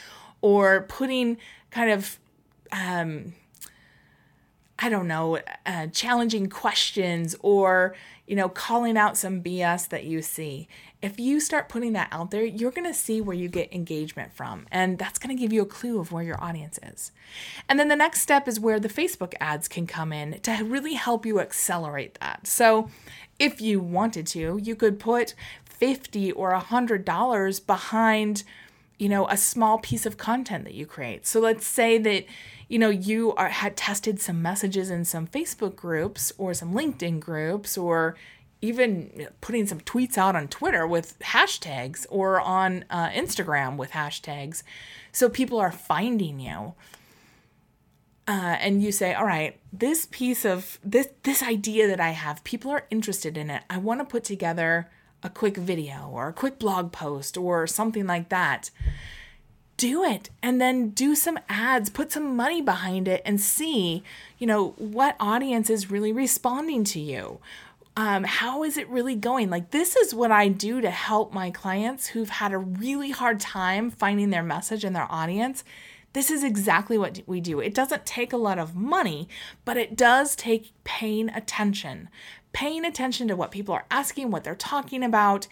or 0.42 0.82
putting 0.90 1.38
kind 1.70 1.92
of 1.92 2.18
um 2.72 3.34
I 4.84 4.90
don't 4.90 5.08
know, 5.08 5.38
uh, 5.68 5.88
challenging 5.88 6.50
questions 6.50 7.36
or, 7.42 7.94
you 8.26 8.36
know, 8.36 8.50
calling 8.50 8.98
out 8.98 9.16
some 9.16 9.44
BS 9.44 9.88
that 9.90 10.06
you 10.06 10.24
see 10.24 10.68
if 11.02 11.20
you 11.20 11.40
start 11.40 11.68
putting 11.68 11.94
that 11.94 12.10
out 12.12 12.30
there, 12.30 12.46
you're 12.46 12.72
going 12.72 12.88
to 12.88 12.94
see 12.94 13.22
where 13.22 13.36
you 13.36 13.50
get 13.50 13.74
engagement 13.74 14.34
from. 14.34 14.68
And 14.72 15.00
that's 15.00 15.18
going 15.18 15.36
to 15.36 15.40
give 15.40 15.52
you 15.52 15.62
a 15.62 15.66
clue 15.66 16.00
of 16.00 16.12
where 16.12 16.24
your 16.24 16.42
audience 16.42 16.80
is. 16.84 17.12
And 17.68 17.80
then 17.80 17.88
the 17.88 17.96
next 17.96 18.22
step 18.22 18.48
is 18.48 18.60
where 18.60 18.80
the 18.80 18.90
Facebook 18.90 19.34
ads 19.40 19.68
can 19.68 19.88
come 19.88 20.14
in 20.14 20.40
to 20.42 20.64
really 20.64 20.94
help 20.94 21.26
you 21.26 21.40
accelerate 21.40 22.20
that. 22.22 22.46
So 22.46 22.90
if 23.40 23.62
you 23.62 23.80
wanted 23.80 24.28
to, 24.28 24.60
you 24.62 24.76
could 24.76 25.00
put 25.00 25.34
50 25.66 26.32
or 26.34 26.54
$100 26.54 27.66
behind 27.66 28.44
you 29.00 29.10
know 29.10 29.28
a 29.30 29.36
small 29.36 29.80
piece 29.80 30.06
of 30.06 30.16
content 30.16 30.64
that 30.64 30.76
you 30.76 30.86
create 30.86 31.26
so 31.26 31.40
let's 31.40 31.66
say 31.66 31.98
that 31.98 32.24
you 32.68 32.78
know 32.78 32.92
you 32.92 33.34
are 33.34 33.50
had 33.50 33.76
tested 33.76 34.22
some 34.22 34.44
messages 34.44 34.92
in 34.92 35.04
some 35.04 35.26
facebook 35.26 35.76
groups 35.76 36.32
or 36.38 36.54
some 36.54 36.76
linkedin 36.76 37.20
groups 37.20 37.80
or 37.80 38.16
even 38.62 39.28
putting 39.42 39.66
some 39.66 39.82
tweets 39.82 40.18
out 40.18 40.36
on 40.36 40.48
Twitter 40.48 40.86
with 40.86 41.18
hashtags 41.20 42.06
or 42.10 42.40
on 42.40 42.86
uh, 42.90 43.10
Instagram 43.10 43.76
with 43.76 43.92
hashtags. 43.92 44.64
So 45.12 45.30
people 45.30 45.60
are 45.60 45.72
finding 45.72 46.40
you. 46.40 46.74
Uh, 48.28 48.56
and 48.60 48.84
you 48.84 48.92
say, 48.92 49.14
all 49.14 49.26
right, 49.26 49.60
this 49.74 50.08
piece 50.12 50.46
of 50.46 50.80
this 50.84 51.10
this 51.24 51.42
idea 51.42 51.88
that 51.88 52.00
I 52.00 52.12
have, 52.12 52.44
people 52.44 52.72
are 52.72 52.86
interested 52.92 53.36
in 53.36 53.50
it. 53.50 53.64
I 53.70 53.78
want 53.78 54.00
to 54.00 54.06
put 54.06 54.24
together 54.24 54.90
a 55.24 55.30
quick 55.30 55.58
video 55.58 56.10
or 56.12 56.30
a 56.30 56.34
quick 56.34 56.60
blog 56.60 56.92
post 56.92 57.36
or 57.36 57.66
something 57.68 58.06
like 58.06 58.30
that. 58.30 58.70
Do 59.76 60.04
it 60.04 60.30
and 60.44 60.62
then 60.62 60.90
do 60.90 61.16
some 61.16 61.40
ads, 61.50 61.90
put 61.90 62.12
some 62.12 62.36
money 62.36 62.62
behind 62.62 63.08
it 63.08 63.24
and 63.26 63.42
see, 63.42 64.04
you 64.38 64.46
know, 64.46 64.76
what 64.78 65.16
audience 65.20 65.72
is 65.72 65.90
really 65.90 66.12
responding 66.12 66.84
to 66.86 67.00
you 67.00 67.40
um, 67.98 68.24
how 68.24 68.64
is 68.64 68.78
it 68.78 68.88
really 68.90 69.16
going? 69.16 69.50
Like, 69.50 69.72
this 69.72 69.96
is 69.96 70.14
what 70.14 70.32
I 70.32 70.48
do 70.48 70.80
to 70.82 70.90
help 70.90 71.34
my 71.34 71.52
clients 71.52 72.08
who've 72.08 72.30
had 72.30 72.54
a 72.54 72.58
really 72.58 73.12
hard 73.12 73.40
time 73.40 73.92
finding 73.92 74.30
their 74.30 74.44
message 74.44 74.84
and 74.84 74.96
their 74.96 75.12
audience. 75.12 75.64
This 76.14 76.32
is 76.32 76.44
exactly 76.44 76.98
what 76.98 77.22
we 77.26 77.42
do. 77.42 77.60
It 77.60 77.74
doesn't 77.74 78.06
take 78.06 78.34
a 78.34 78.38
lot 78.38 78.60
of 78.60 78.76
money, 78.76 79.28
but 79.66 79.78
it 79.78 79.96
does 79.96 80.36
take 80.36 80.72
paying 80.84 81.30
attention, 81.30 82.10
paying 82.54 82.86
attention 82.86 83.28
to 83.28 83.36
what 83.36 83.52
people 83.52 83.76
are 83.76 83.86
asking, 83.92 84.32
what 84.32 84.44
they're 84.44 84.56
talking 84.56 85.04
about, 85.04 85.48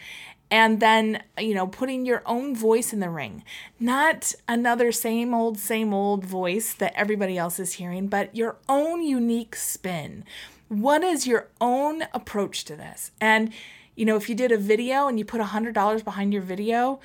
and 0.50 0.80
then, 0.80 1.22
you 1.38 1.54
know, 1.54 1.66
putting 1.66 2.04
your 2.04 2.22
own 2.26 2.56
voice 2.56 2.92
in 2.92 3.00
the 3.00 3.08
ring. 3.08 3.44
Not 3.78 4.34
another 4.48 4.92
same 4.92 5.32
old, 5.32 5.58
same 5.58 5.94
old 5.94 6.24
voice 6.24 6.74
that 6.74 6.92
everybody 6.96 7.38
else 7.38 7.60
is 7.60 7.74
hearing, 7.74 8.08
but 8.08 8.34
your 8.34 8.56
own 8.68 9.02
unique 9.02 9.56
spin 9.56 10.24
what 10.70 11.02
is 11.02 11.26
your 11.26 11.48
own 11.60 12.04
approach 12.14 12.64
to 12.64 12.76
this? 12.76 13.10
And, 13.20 13.52
you 13.96 14.04
know, 14.06 14.14
if 14.14 14.28
you 14.28 14.36
did 14.36 14.52
a 14.52 14.56
video 14.56 15.08
and 15.08 15.18
you 15.18 15.24
put 15.24 15.40
a 15.40 15.44
$100 15.44 16.04
behind 16.04 16.32
your 16.32 16.42
video, 16.42 17.00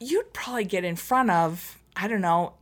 you'd 0.00 0.32
probably 0.32 0.64
get 0.64 0.84
in 0.84 0.96
front 0.96 1.30
of, 1.30 1.78
I 1.94 2.08
don't 2.08 2.20
know, 2.20 2.54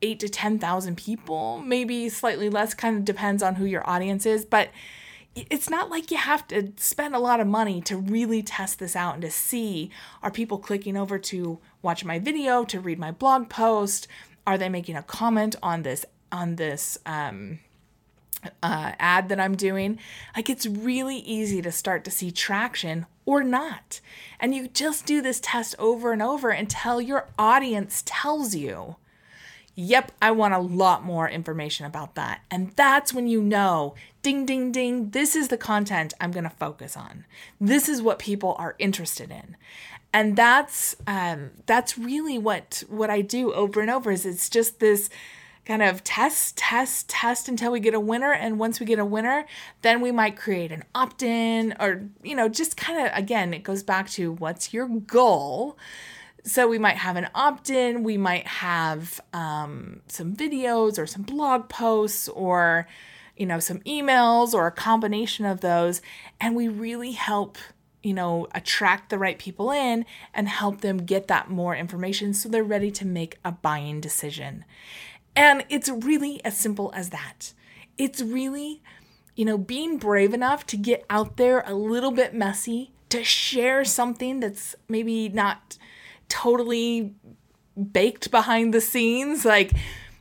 eight 0.00 0.20
to 0.20 0.28
10,000 0.28 0.96
people, 0.96 1.58
maybe 1.58 2.08
slightly 2.08 2.48
less, 2.48 2.74
kind 2.74 2.96
of 2.96 3.04
depends 3.04 3.42
on 3.42 3.56
who 3.56 3.64
your 3.64 3.88
audience 3.90 4.24
is. 4.24 4.44
But 4.44 4.70
it's 5.34 5.68
not 5.68 5.90
like 5.90 6.12
you 6.12 6.16
have 6.16 6.46
to 6.48 6.72
spend 6.76 7.16
a 7.16 7.18
lot 7.18 7.40
of 7.40 7.48
money 7.48 7.80
to 7.82 7.96
really 7.96 8.40
test 8.40 8.78
this 8.78 8.94
out 8.94 9.14
and 9.14 9.22
to 9.22 9.32
see 9.32 9.90
are 10.22 10.30
people 10.30 10.58
clicking 10.58 10.96
over 10.96 11.18
to 11.18 11.58
watch 11.82 12.04
my 12.04 12.20
video, 12.20 12.64
to 12.66 12.78
read 12.78 13.00
my 13.00 13.10
blog 13.10 13.48
post? 13.48 14.06
Are 14.46 14.56
they 14.56 14.68
making 14.68 14.94
a 14.94 15.02
comment 15.02 15.56
on 15.60 15.82
this 15.82 16.04
on 16.30 16.54
this 16.56 16.98
um, 17.04 17.58
uh, 18.62 18.92
ad 18.98 19.28
that 19.28 19.40
I'm 19.40 19.56
doing, 19.56 19.98
like 20.36 20.48
it's 20.48 20.66
really 20.66 21.18
easy 21.18 21.62
to 21.62 21.72
start 21.72 22.04
to 22.04 22.10
see 22.10 22.30
traction 22.30 23.06
or 23.26 23.42
not. 23.42 24.00
And 24.40 24.54
you 24.54 24.68
just 24.68 25.06
do 25.06 25.20
this 25.20 25.40
test 25.40 25.74
over 25.78 26.12
and 26.12 26.22
over 26.22 26.50
until 26.50 27.00
your 27.00 27.28
audience 27.38 28.02
tells 28.06 28.54
you, 28.54 28.96
yep, 29.74 30.12
I 30.20 30.30
want 30.30 30.54
a 30.54 30.58
lot 30.58 31.04
more 31.04 31.28
information 31.28 31.86
about 31.86 32.14
that. 32.14 32.40
And 32.50 32.72
that's 32.74 33.12
when 33.12 33.28
you 33.28 33.42
know, 33.42 33.94
ding, 34.22 34.46
ding, 34.46 34.72
ding, 34.72 35.10
this 35.10 35.36
is 35.36 35.48
the 35.48 35.56
content 35.56 36.14
I'm 36.20 36.32
going 36.32 36.44
to 36.44 36.50
focus 36.50 36.96
on. 36.96 37.26
This 37.60 37.88
is 37.88 38.02
what 38.02 38.18
people 38.18 38.56
are 38.58 38.74
interested 38.78 39.30
in. 39.30 39.56
And 40.12 40.34
that's 40.34 40.96
um, 41.06 41.50
that's 41.66 41.98
really 41.98 42.38
what 42.38 42.82
what 42.88 43.10
I 43.10 43.20
do 43.20 43.52
over 43.52 43.80
and 43.80 43.90
over 43.90 44.10
is 44.10 44.24
it's 44.24 44.48
just 44.48 44.80
this 44.80 45.10
kind 45.68 45.82
of 45.82 46.02
test, 46.02 46.56
test, 46.56 47.10
test 47.10 47.46
until 47.46 47.70
we 47.70 47.78
get 47.78 47.92
a 47.92 48.00
winner. 48.00 48.32
And 48.32 48.58
once 48.58 48.80
we 48.80 48.86
get 48.86 48.98
a 48.98 49.04
winner, 49.04 49.44
then 49.82 50.00
we 50.00 50.10
might 50.10 50.34
create 50.34 50.72
an 50.72 50.82
opt 50.94 51.22
in 51.22 51.74
or, 51.78 52.08
you 52.22 52.34
know, 52.34 52.48
just 52.48 52.78
kind 52.78 53.06
of, 53.06 53.12
again, 53.14 53.52
it 53.52 53.64
goes 53.64 53.82
back 53.82 54.08
to 54.12 54.32
what's 54.32 54.72
your 54.72 54.88
goal. 54.88 55.76
So 56.42 56.66
we 56.66 56.78
might 56.78 56.96
have 56.96 57.16
an 57.16 57.28
opt 57.34 57.68
in, 57.68 58.02
we 58.02 58.16
might 58.16 58.46
have 58.46 59.20
um, 59.34 60.00
some 60.08 60.34
videos 60.34 60.98
or 60.98 61.06
some 61.06 61.20
blog 61.20 61.68
posts 61.68 62.30
or, 62.30 62.88
you 63.36 63.44
know, 63.44 63.60
some 63.60 63.80
emails 63.80 64.54
or 64.54 64.66
a 64.66 64.72
combination 64.72 65.44
of 65.44 65.60
those. 65.60 66.00
And 66.40 66.56
we 66.56 66.68
really 66.68 67.12
help 67.12 67.58
you 68.00 68.14
know, 68.14 68.46
attract 68.52 69.10
the 69.10 69.18
right 69.18 69.38
people 69.38 69.72
in 69.72 70.06
and 70.32 70.48
help 70.48 70.80
them 70.82 70.98
get 70.98 71.26
that 71.26 71.50
more 71.50 71.74
information 71.74 72.32
so 72.32 72.48
they're 72.48 72.62
ready 72.62 72.92
to 72.92 73.04
make 73.04 73.38
a 73.44 73.50
buying 73.50 74.00
decision. 74.00 74.64
And 75.38 75.64
it's 75.68 75.88
really 75.88 76.44
as 76.44 76.58
simple 76.58 76.90
as 76.96 77.10
that. 77.10 77.52
It's 77.96 78.20
really, 78.20 78.82
you 79.36 79.44
know, 79.44 79.56
being 79.56 79.96
brave 79.96 80.34
enough 80.34 80.66
to 80.66 80.76
get 80.76 81.06
out 81.08 81.36
there 81.36 81.62
a 81.64 81.74
little 81.74 82.10
bit 82.10 82.34
messy, 82.34 82.90
to 83.10 83.22
share 83.22 83.84
something 83.84 84.40
that's 84.40 84.74
maybe 84.88 85.28
not 85.28 85.78
totally 86.28 87.14
baked 87.92 88.32
behind 88.32 88.74
the 88.74 88.80
scenes. 88.80 89.44
Like, 89.44 89.72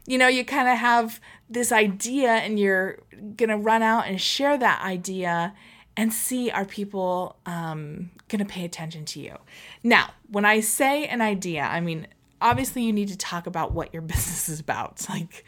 you 0.06 0.20
know, 0.20 0.28
you 0.28 0.46
kind 0.46 0.70
of 0.70 0.78
have 0.78 1.20
this 1.50 1.72
idea 1.72 2.30
and 2.30 2.60
you're 2.60 3.00
going 3.36 3.50
to 3.50 3.58
run 3.58 3.82
out 3.82 4.06
and 4.06 4.22
share 4.22 4.56
that 4.56 4.82
idea 4.84 5.56
and 5.96 6.14
see 6.14 6.52
are 6.52 6.64
people 6.64 7.38
um, 7.48 8.12
going 8.28 8.40
to 8.40 8.46
pay 8.46 8.64
attention 8.64 9.04
to 9.06 9.20
you. 9.20 9.36
Now, 9.84 10.12
when 10.30 10.46
I 10.46 10.60
say 10.60 11.08
an 11.08 11.22
idea, 11.22 11.64
I 11.64 11.82
mean, 11.82 12.06
obviously 12.42 12.84
you 12.84 12.94
need 12.94 13.10
to 13.10 13.18
talk 13.18 13.48
about 13.48 13.74
what 13.74 13.94
your 13.94 14.02
business 14.14 14.50
is 14.50 14.60
about. 14.60 15.06
Like, 15.10 15.46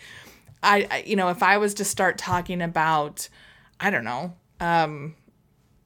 I, 0.63 0.88
I 0.89 1.04
you 1.06 1.15
know, 1.15 1.30
if 1.30 1.43
I 1.43 1.58
was 1.58 1.73
to 1.75 1.86
start 1.86 2.17
talking 2.17 2.62
about, 2.62 3.30
I 3.80 3.89
don't 3.89 4.04
know, 4.04 4.34
um, 4.60 5.15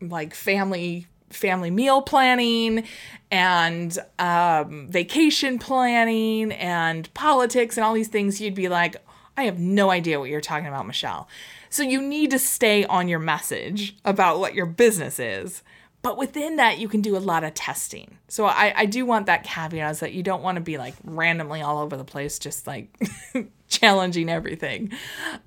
like 0.01 0.33
family 0.33 1.07
family 1.29 1.71
meal 1.71 2.01
planning 2.01 2.83
and 3.31 3.97
um, 4.19 4.87
vacation 4.89 5.57
planning 5.57 6.51
and 6.51 7.11
politics 7.13 7.75
and 7.75 7.83
all 7.83 7.93
these 7.93 8.07
things, 8.07 8.39
you'd 8.39 8.53
be 8.53 8.69
like, 8.69 8.95
I 9.35 9.43
have 9.43 9.59
no 9.59 9.89
idea 9.89 10.19
what 10.19 10.29
you're 10.29 10.41
talking 10.41 10.67
about, 10.67 10.85
Michelle. 10.85 11.27
So 11.69 11.81
you 11.81 12.01
need 12.01 12.29
to 12.31 12.39
stay 12.39 12.85
on 12.85 13.07
your 13.07 13.19
message 13.19 13.95
about 14.05 14.39
what 14.39 14.53
your 14.53 14.67
business 14.67 15.19
is. 15.19 15.63
But 16.03 16.17
within 16.17 16.57
that, 16.57 16.79
you 16.79 16.89
can 16.89 16.99
do 16.99 17.15
a 17.15 17.19
lot 17.19 17.45
of 17.45 17.53
testing. 17.53 18.17
So 18.27 18.45
I, 18.45 18.73
I 18.75 18.85
do 18.85 19.05
want 19.05 19.25
that 19.27 19.45
caveat 19.45 19.89
is 19.89 19.99
that 20.01 20.11
you 20.11 20.21
don't 20.21 20.43
want 20.43 20.57
to 20.57 20.61
be 20.61 20.77
like 20.77 20.95
randomly 21.05 21.61
all 21.61 21.77
over 21.77 21.95
the 21.95 22.03
place, 22.03 22.37
just 22.39 22.67
like 22.67 22.93
challenging 23.69 24.29
everything. 24.29 24.91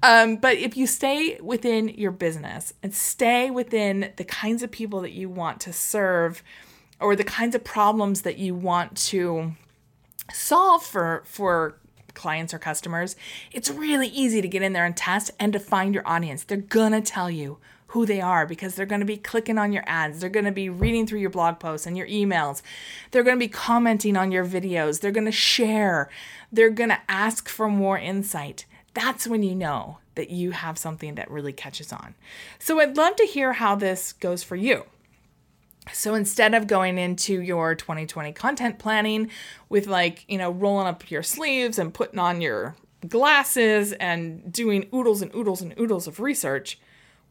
Um, 0.03 0.37
but 0.37 0.57
if 0.57 0.75
you 0.75 0.87
stay 0.87 1.39
within 1.43 1.89
your 1.89 2.11
business 2.11 2.73
and 2.83 2.95
stay 2.95 3.51
within 3.51 4.15
the 4.17 4.25
kinds 4.25 4.63
of 4.63 4.71
people 4.71 5.03
that 5.03 5.13
you 5.13 5.29
want 5.29 5.61
to 5.61 5.75
serve 5.75 6.43
or 7.01 7.15
the 7.15 7.25
kinds 7.25 7.55
of 7.55 7.63
problems 7.63 8.23
that 8.23 8.39
you 8.39 8.55
want 8.55 8.97
to 8.97 9.53
solve 10.33 10.83
for 10.83 11.23
for 11.27 11.77
clients 12.15 12.55
or 12.55 12.59
customers, 12.59 13.15
it's 13.53 13.69
really 13.69 14.09
easy 14.09 14.41
to 14.41 14.49
get 14.49 14.63
in 14.63 14.73
there 14.73 14.87
and 14.87 14.97
test 14.97 15.33
and 15.39 15.53
to 15.53 15.61
find 15.61 15.93
your 15.93 16.09
audience. 16.09 16.45
They're 16.45 16.57
gonna 16.57 17.03
tell 17.03 17.31
you 17.31 17.59
who 17.97 18.05
they 18.05 18.21
are 18.21 18.45
because 18.45 18.75
they're 18.75 18.85
going 18.85 19.01
to 19.01 19.07
be 19.07 19.17
clicking 19.17 19.57
on 19.57 19.73
your 19.73 19.83
ads. 19.87 20.21
They're 20.21 20.29
going 20.29 20.45
to 20.45 20.53
be 20.53 20.69
reading 20.69 21.07
through 21.07 21.21
your 21.21 21.31
blog 21.31 21.59
posts 21.59 21.87
and 21.87 21.97
your 21.97 22.07
emails. 22.09 22.61
They're 23.11 23.23
going 23.23 23.39
to 23.39 23.43
be 23.43 23.49
commenting 23.49 24.19
on 24.19 24.31
your 24.31 24.45
videos. 24.45 25.01
They're 25.01 25.11
going 25.11 25.25
to 25.25 25.33
share. 25.33 26.11
They're 26.53 26.69
going 26.69 26.91
to 26.91 27.01
ask 27.09 27.49
for 27.49 27.71
more 27.71 27.97
insight. 27.97 28.67
That's 28.93 29.27
when 29.27 29.43
you 29.43 29.55
know 29.55 29.97
that 30.15 30.29
you 30.29 30.51
have 30.51 30.77
something 30.77 31.15
that 31.15 31.31
really 31.31 31.55
catches 31.55 31.91
on. 31.91 32.15
So 32.59 32.81
I'd 32.81 32.99
love 32.99 33.17
to 33.17 33.25
hear 33.25 33.55
how 33.55 33.77
this 33.77 34.13
goes 34.13 34.43
for 34.43 34.57
you. 34.57 34.85
So 35.91 36.13
instead 36.13 36.53
of 36.53 36.67
going 36.67 36.99
into 36.99 37.41
your 37.41 37.75
2020 37.75 38.31
content 38.35 38.79
planning 38.79 39.31
with 39.71 39.87
like, 39.87 40.27
you 40.29 40.37
know, 40.37 40.51
rolling 40.51 40.87
up 40.87 41.11
your 41.11 41.23
sleeves 41.23 41.79
and 41.79 41.95
putting 41.95 42.19
on 42.19 42.43
your 42.43 42.77
glasses 43.09 43.95
and 43.95 44.53
doing 44.53 44.87
oodles 44.95 45.23
and 45.23 45.35
oodles 45.35 45.63
and 45.63 45.73
oodles 45.81 46.07
of 46.07 46.21
research, 46.21 46.79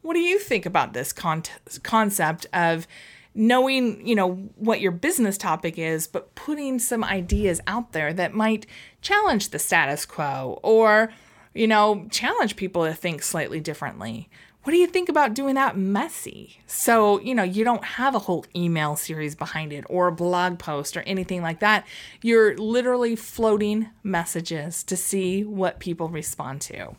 what 0.05 0.13
do 0.13 0.19
you 0.19 0.37
think 0.37 0.67
about 0.67 0.93
this 0.93 1.11
con- 1.11 1.41
concept 1.81 2.45
of 2.53 2.85
knowing, 3.33 4.05
you 4.05 4.13
know, 4.13 4.35
what 4.55 4.79
your 4.79 4.91
business 4.91 5.35
topic 5.35 5.79
is, 5.79 6.05
but 6.05 6.35
putting 6.35 6.77
some 6.77 7.03
ideas 7.03 7.59
out 7.65 7.91
there 7.91 8.13
that 8.13 8.33
might 8.33 8.67
challenge 9.01 9.49
the 9.49 9.57
status 9.57 10.05
quo 10.05 10.59
or, 10.61 11.11
you 11.55 11.65
know, 11.65 12.07
challenge 12.11 12.55
people 12.55 12.85
to 12.85 12.93
think 12.93 13.23
slightly 13.23 13.59
differently? 13.59 14.29
What 14.61 14.73
do 14.73 14.77
you 14.77 14.87
think 14.87 15.09
about 15.09 15.33
doing 15.33 15.55
that 15.55 15.75
messy? 15.75 16.59
So, 16.67 17.19
you 17.19 17.33
know, 17.33 17.43
you 17.43 17.63
don't 17.63 17.83
have 17.83 18.13
a 18.13 18.19
whole 18.19 18.45
email 18.55 18.95
series 18.95 19.35
behind 19.35 19.73
it 19.73 19.85
or 19.89 20.07
a 20.07 20.11
blog 20.11 20.59
post 20.59 20.95
or 20.95 21.01
anything 21.01 21.41
like 21.41 21.61
that. 21.61 21.85
You're 22.21 22.55
literally 22.57 23.15
floating 23.15 23.89
messages 24.03 24.83
to 24.83 24.95
see 24.95 25.43
what 25.43 25.79
people 25.79 26.09
respond 26.09 26.61
to. 26.61 26.95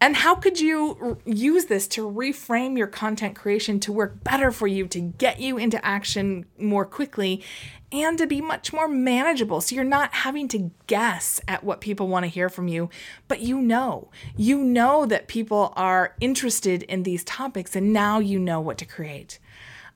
And 0.00 0.16
how 0.16 0.34
could 0.34 0.60
you 0.60 1.18
use 1.24 1.66
this 1.66 1.88
to 1.88 2.02
reframe 2.02 2.76
your 2.76 2.86
content 2.86 3.36
creation 3.36 3.80
to 3.80 3.92
work 3.92 4.22
better 4.22 4.50
for 4.50 4.66
you, 4.66 4.86
to 4.88 5.00
get 5.00 5.40
you 5.40 5.56
into 5.56 5.82
action 5.84 6.44
more 6.58 6.84
quickly, 6.84 7.42
and 7.90 8.18
to 8.18 8.26
be 8.26 8.42
much 8.42 8.72
more 8.72 8.86
manageable? 8.86 9.62
So 9.62 9.74
you're 9.74 9.84
not 9.84 10.12
having 10.12 10.46
to 10.48 10.70
guess 10.86 11.40
at 11.48 11.64
what 11.64 11.80
people 11.80 12.08
want 12.08 12.24
to 12.24 12.28
hear 12.28 12.50
from 12.50 12.68
you, 12.68 12.90
but 13.28 13.40
you 13.40 13.62
know, 13.62 14.10
you 14.36 14.58
know 14.58 15.06
that 15.06 15.26
people 15.26 15.72
are 15.74 16.14
interested 16.20 16.82
in 16.82 17.04
these 17.04 17.24
topics, 17.24 17.74
and 17.74 17.92
now 17.92 18.18
you 18.18 18.38
know 18.38 18.60
what 18.60 18.76
to 18.78 18.84
create. 18.84 19.38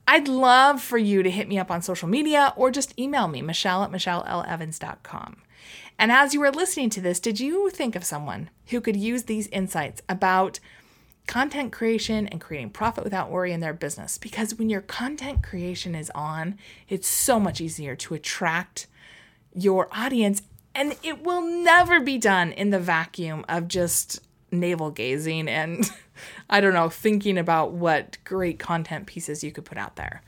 I'd 0.07 0.27
love 0.27 0.81
for 0.81 0.97
you 0.97 1.21
to 1.21 1.29
hit 1.29 1.47
me 1.47 1.59
up 1.59 1.69
on 1.69 1.83
social 1.83 2.09
media 2.09 2.51
or 2.55 2.71
just 2.71 2.97
email 2.99 3.27
me, 3.27 3.43
Michelle 3.43 3.83
at 3.83 3.91
MichelleLEvans.com. 3.91 5.37
And 5.97 6.11
as 6.11 6.33
you 6.33 6.39
were 6.39 6.51
listening 6.51 6.89
to 6.91 7.01
this, 7.01 7.19
did 7.19 7.39
you 7.39 7.69
think 7.69 7.95
of 7.95 8.05
someone 8.05 8.49
who 8.67 8.79
could 8.79 8.95
use 8.95 9.23
these 9.23 9.47
insights 9.47 10.01
about 10.07 10.59
content 11.27 11.71
creation 11.71 12.25
and 12.27 12.41
creating 12.41 12.69
profit 12.69 13.03
without 13.03 13.29
worry 13.29 13.51
in 13.51 13.59
their 13.59 13.73
business? 13.73 14.17
Because 14.17 14.55
when 14.55 14.69
your 14.69 14.81
content 14.81 15.43
creation 15.43 15.95
is 15.95 16.09
on, 16.15 16.57
it's 16.87 17.07
so 17.07 17.39
much 17.39 17.59
easier 17.59 17.95
to 17.97 18.13
attract 18.13 18.87
your 19.53 19.89
audience. 19.91 20.41
And 20.73 20.95
it 21.03 21.23
will 21.23 21.41
never 21.41 21.99
be 21.99 22.17
done 22.17 22.53
in 22.53 22.69
the 22.69 22.79
vacuum 22.79 23.43
of 23.49 23.67
just 23.67 24.21
navel 24.51 24.91
gazing 24.91 25.47
and, 25.47 25.89
I 26.49 26.61
don't 26.61 26.73
know, 26.73 26.89
thinking 26.89 27.37
about 27.37 27.73
what 27.73 28.17
great 28.23 28.57
content 28.57 29.05
pieces 29.05 29.43
you 29.43 29.51
could 29.51 29.65
put 29.65 29.77
out 29.77 29.97
there. 29.97 30.21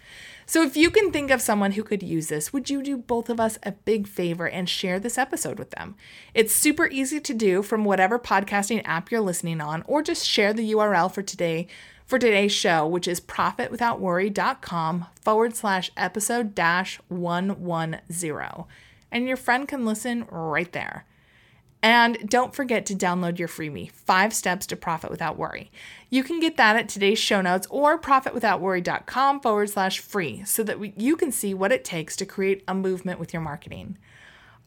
So 0.52 0.64
if 0.64 0.76
you 0.76 0.90
can 0.90 1.14
think 1.14 1.32
of 1.32 1.42
someone 1.42 1.72
who 1.72 1.82
could 1.82 2.04
use 2.04 2.28
this, 2.28 2.52
would 2.52 2.70
you 2.70 2.84
do 2.84 2.98
both 2.98 3.30
of 3.30 3.40
us 3.40 3.58
a 3.64 3.72
big 3.72 4.06
favor 4.06 4.50
and 4.50 4.68
share 4.68 5.00
this 5.00 5.18
episode 5.18 5.58
with 5.58 5.70
them? 5.70 5.96
It's 6.34 6.54
super 6.54 6.88
easy 6.88 7.22
to 7.22 7.34
do 7.34 7.64
from 7.64 7.86
whatever 7.86 8.20
podcasting 8.20 8.82
app 8.84 9.10
you're 9.10 9.22
listening 9.22 9.62
on, 9.62 9.82
or 9.88 10.04
just 10.04 10.28
share 10.28 10.52
the 10.52 10.70
URL 10.74 11.10
for 11.10 11.22
today 11.22 11.68
for 12.06 12.20
today's 12.20 12.52
show, 12.52 12.86
which 12.86 13.08
is 13.08 13.22
profitwithoutworry.com 13.22 15.06
forward 15.22 15.56
slash 15.56 15.90
episode 15.96 16.54
dash 16.54 17.00
110. 17.08 18.66
And 19.10 19.28
your 19.30 19.38
friend 19.38 19.70
can 19.70 19.86
listen 19.86 20.26
right 20.30 20.74
there. 20.74 21.06
And 21.84 22.30
don't 22.30 22.54
forget 22.54 22.86
to 22.88 22.96
download 22.96 23.40
your 23.40 23.48
freebie, 23.48 23.92
Five 23.92 24.34
Steps 24.34 24.68
to 24.68 24.76
Profit 24.76 25.10
Without 25.10 25.38
Worry. 25.38 25.72
You 26.10 26.24
can 26.24 26.40
get 26.40 26.58
that 26.58 26.76
at 26.76 26.90
today's 26.90 27.18
show 27.18 27.42
notes 27.42 27.68
or 27.72 28.00
profitwithoutworry.com 28.00 29.40
forward 29.40 29.70
slash 29.70 30.00
free 30.00 30.44
so 30.46 30.64
that 30.64 30.80
we, 30.80 30.94
you 30.96 31.16
can 31.16 31.32
see 31.32 31.54
what 31.54 31.72
it 31.72 31.84
takes 31.84 32.16
to 32.18 32.26
create 32.26 32.64
a 32.68 32.76
movement 32.76 33.20
with 33.20 33.34
your 33.34 33.42
marketing. 33.42 33.98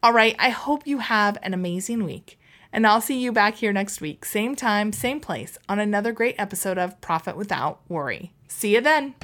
All 0.03 0.11
right, 0.11 0.35
I 0.37 0.49
hope 0.49 0.85
you 0.85 0.99
have 0.99 1.37
an 1.41 1.53
amazing 1.53 2.03
week. 2.03 2.39
And 2.73 2.85
I'll 2.85 2.99
see 2.99 3.17
you 3.17 3.31
back 3.31 3.55
here 3.55 3.71
next 3.71 4.01
week, 4.01 4.25
same 4.25 4.53
time, 4.53 4.91
same 4.91 5.21
place, 5.21 5.57
on 5.69 5.79
another 5.79 6.11
great 6.11 6.35
episode 6.37 6.77
of 6.77 6.99
Profit 6.99 7.37
Without 7.37 7.79
Worry. 7.87 8.33
See 8.49 8.75
you 8.75 8.81
then. 8.81 9.15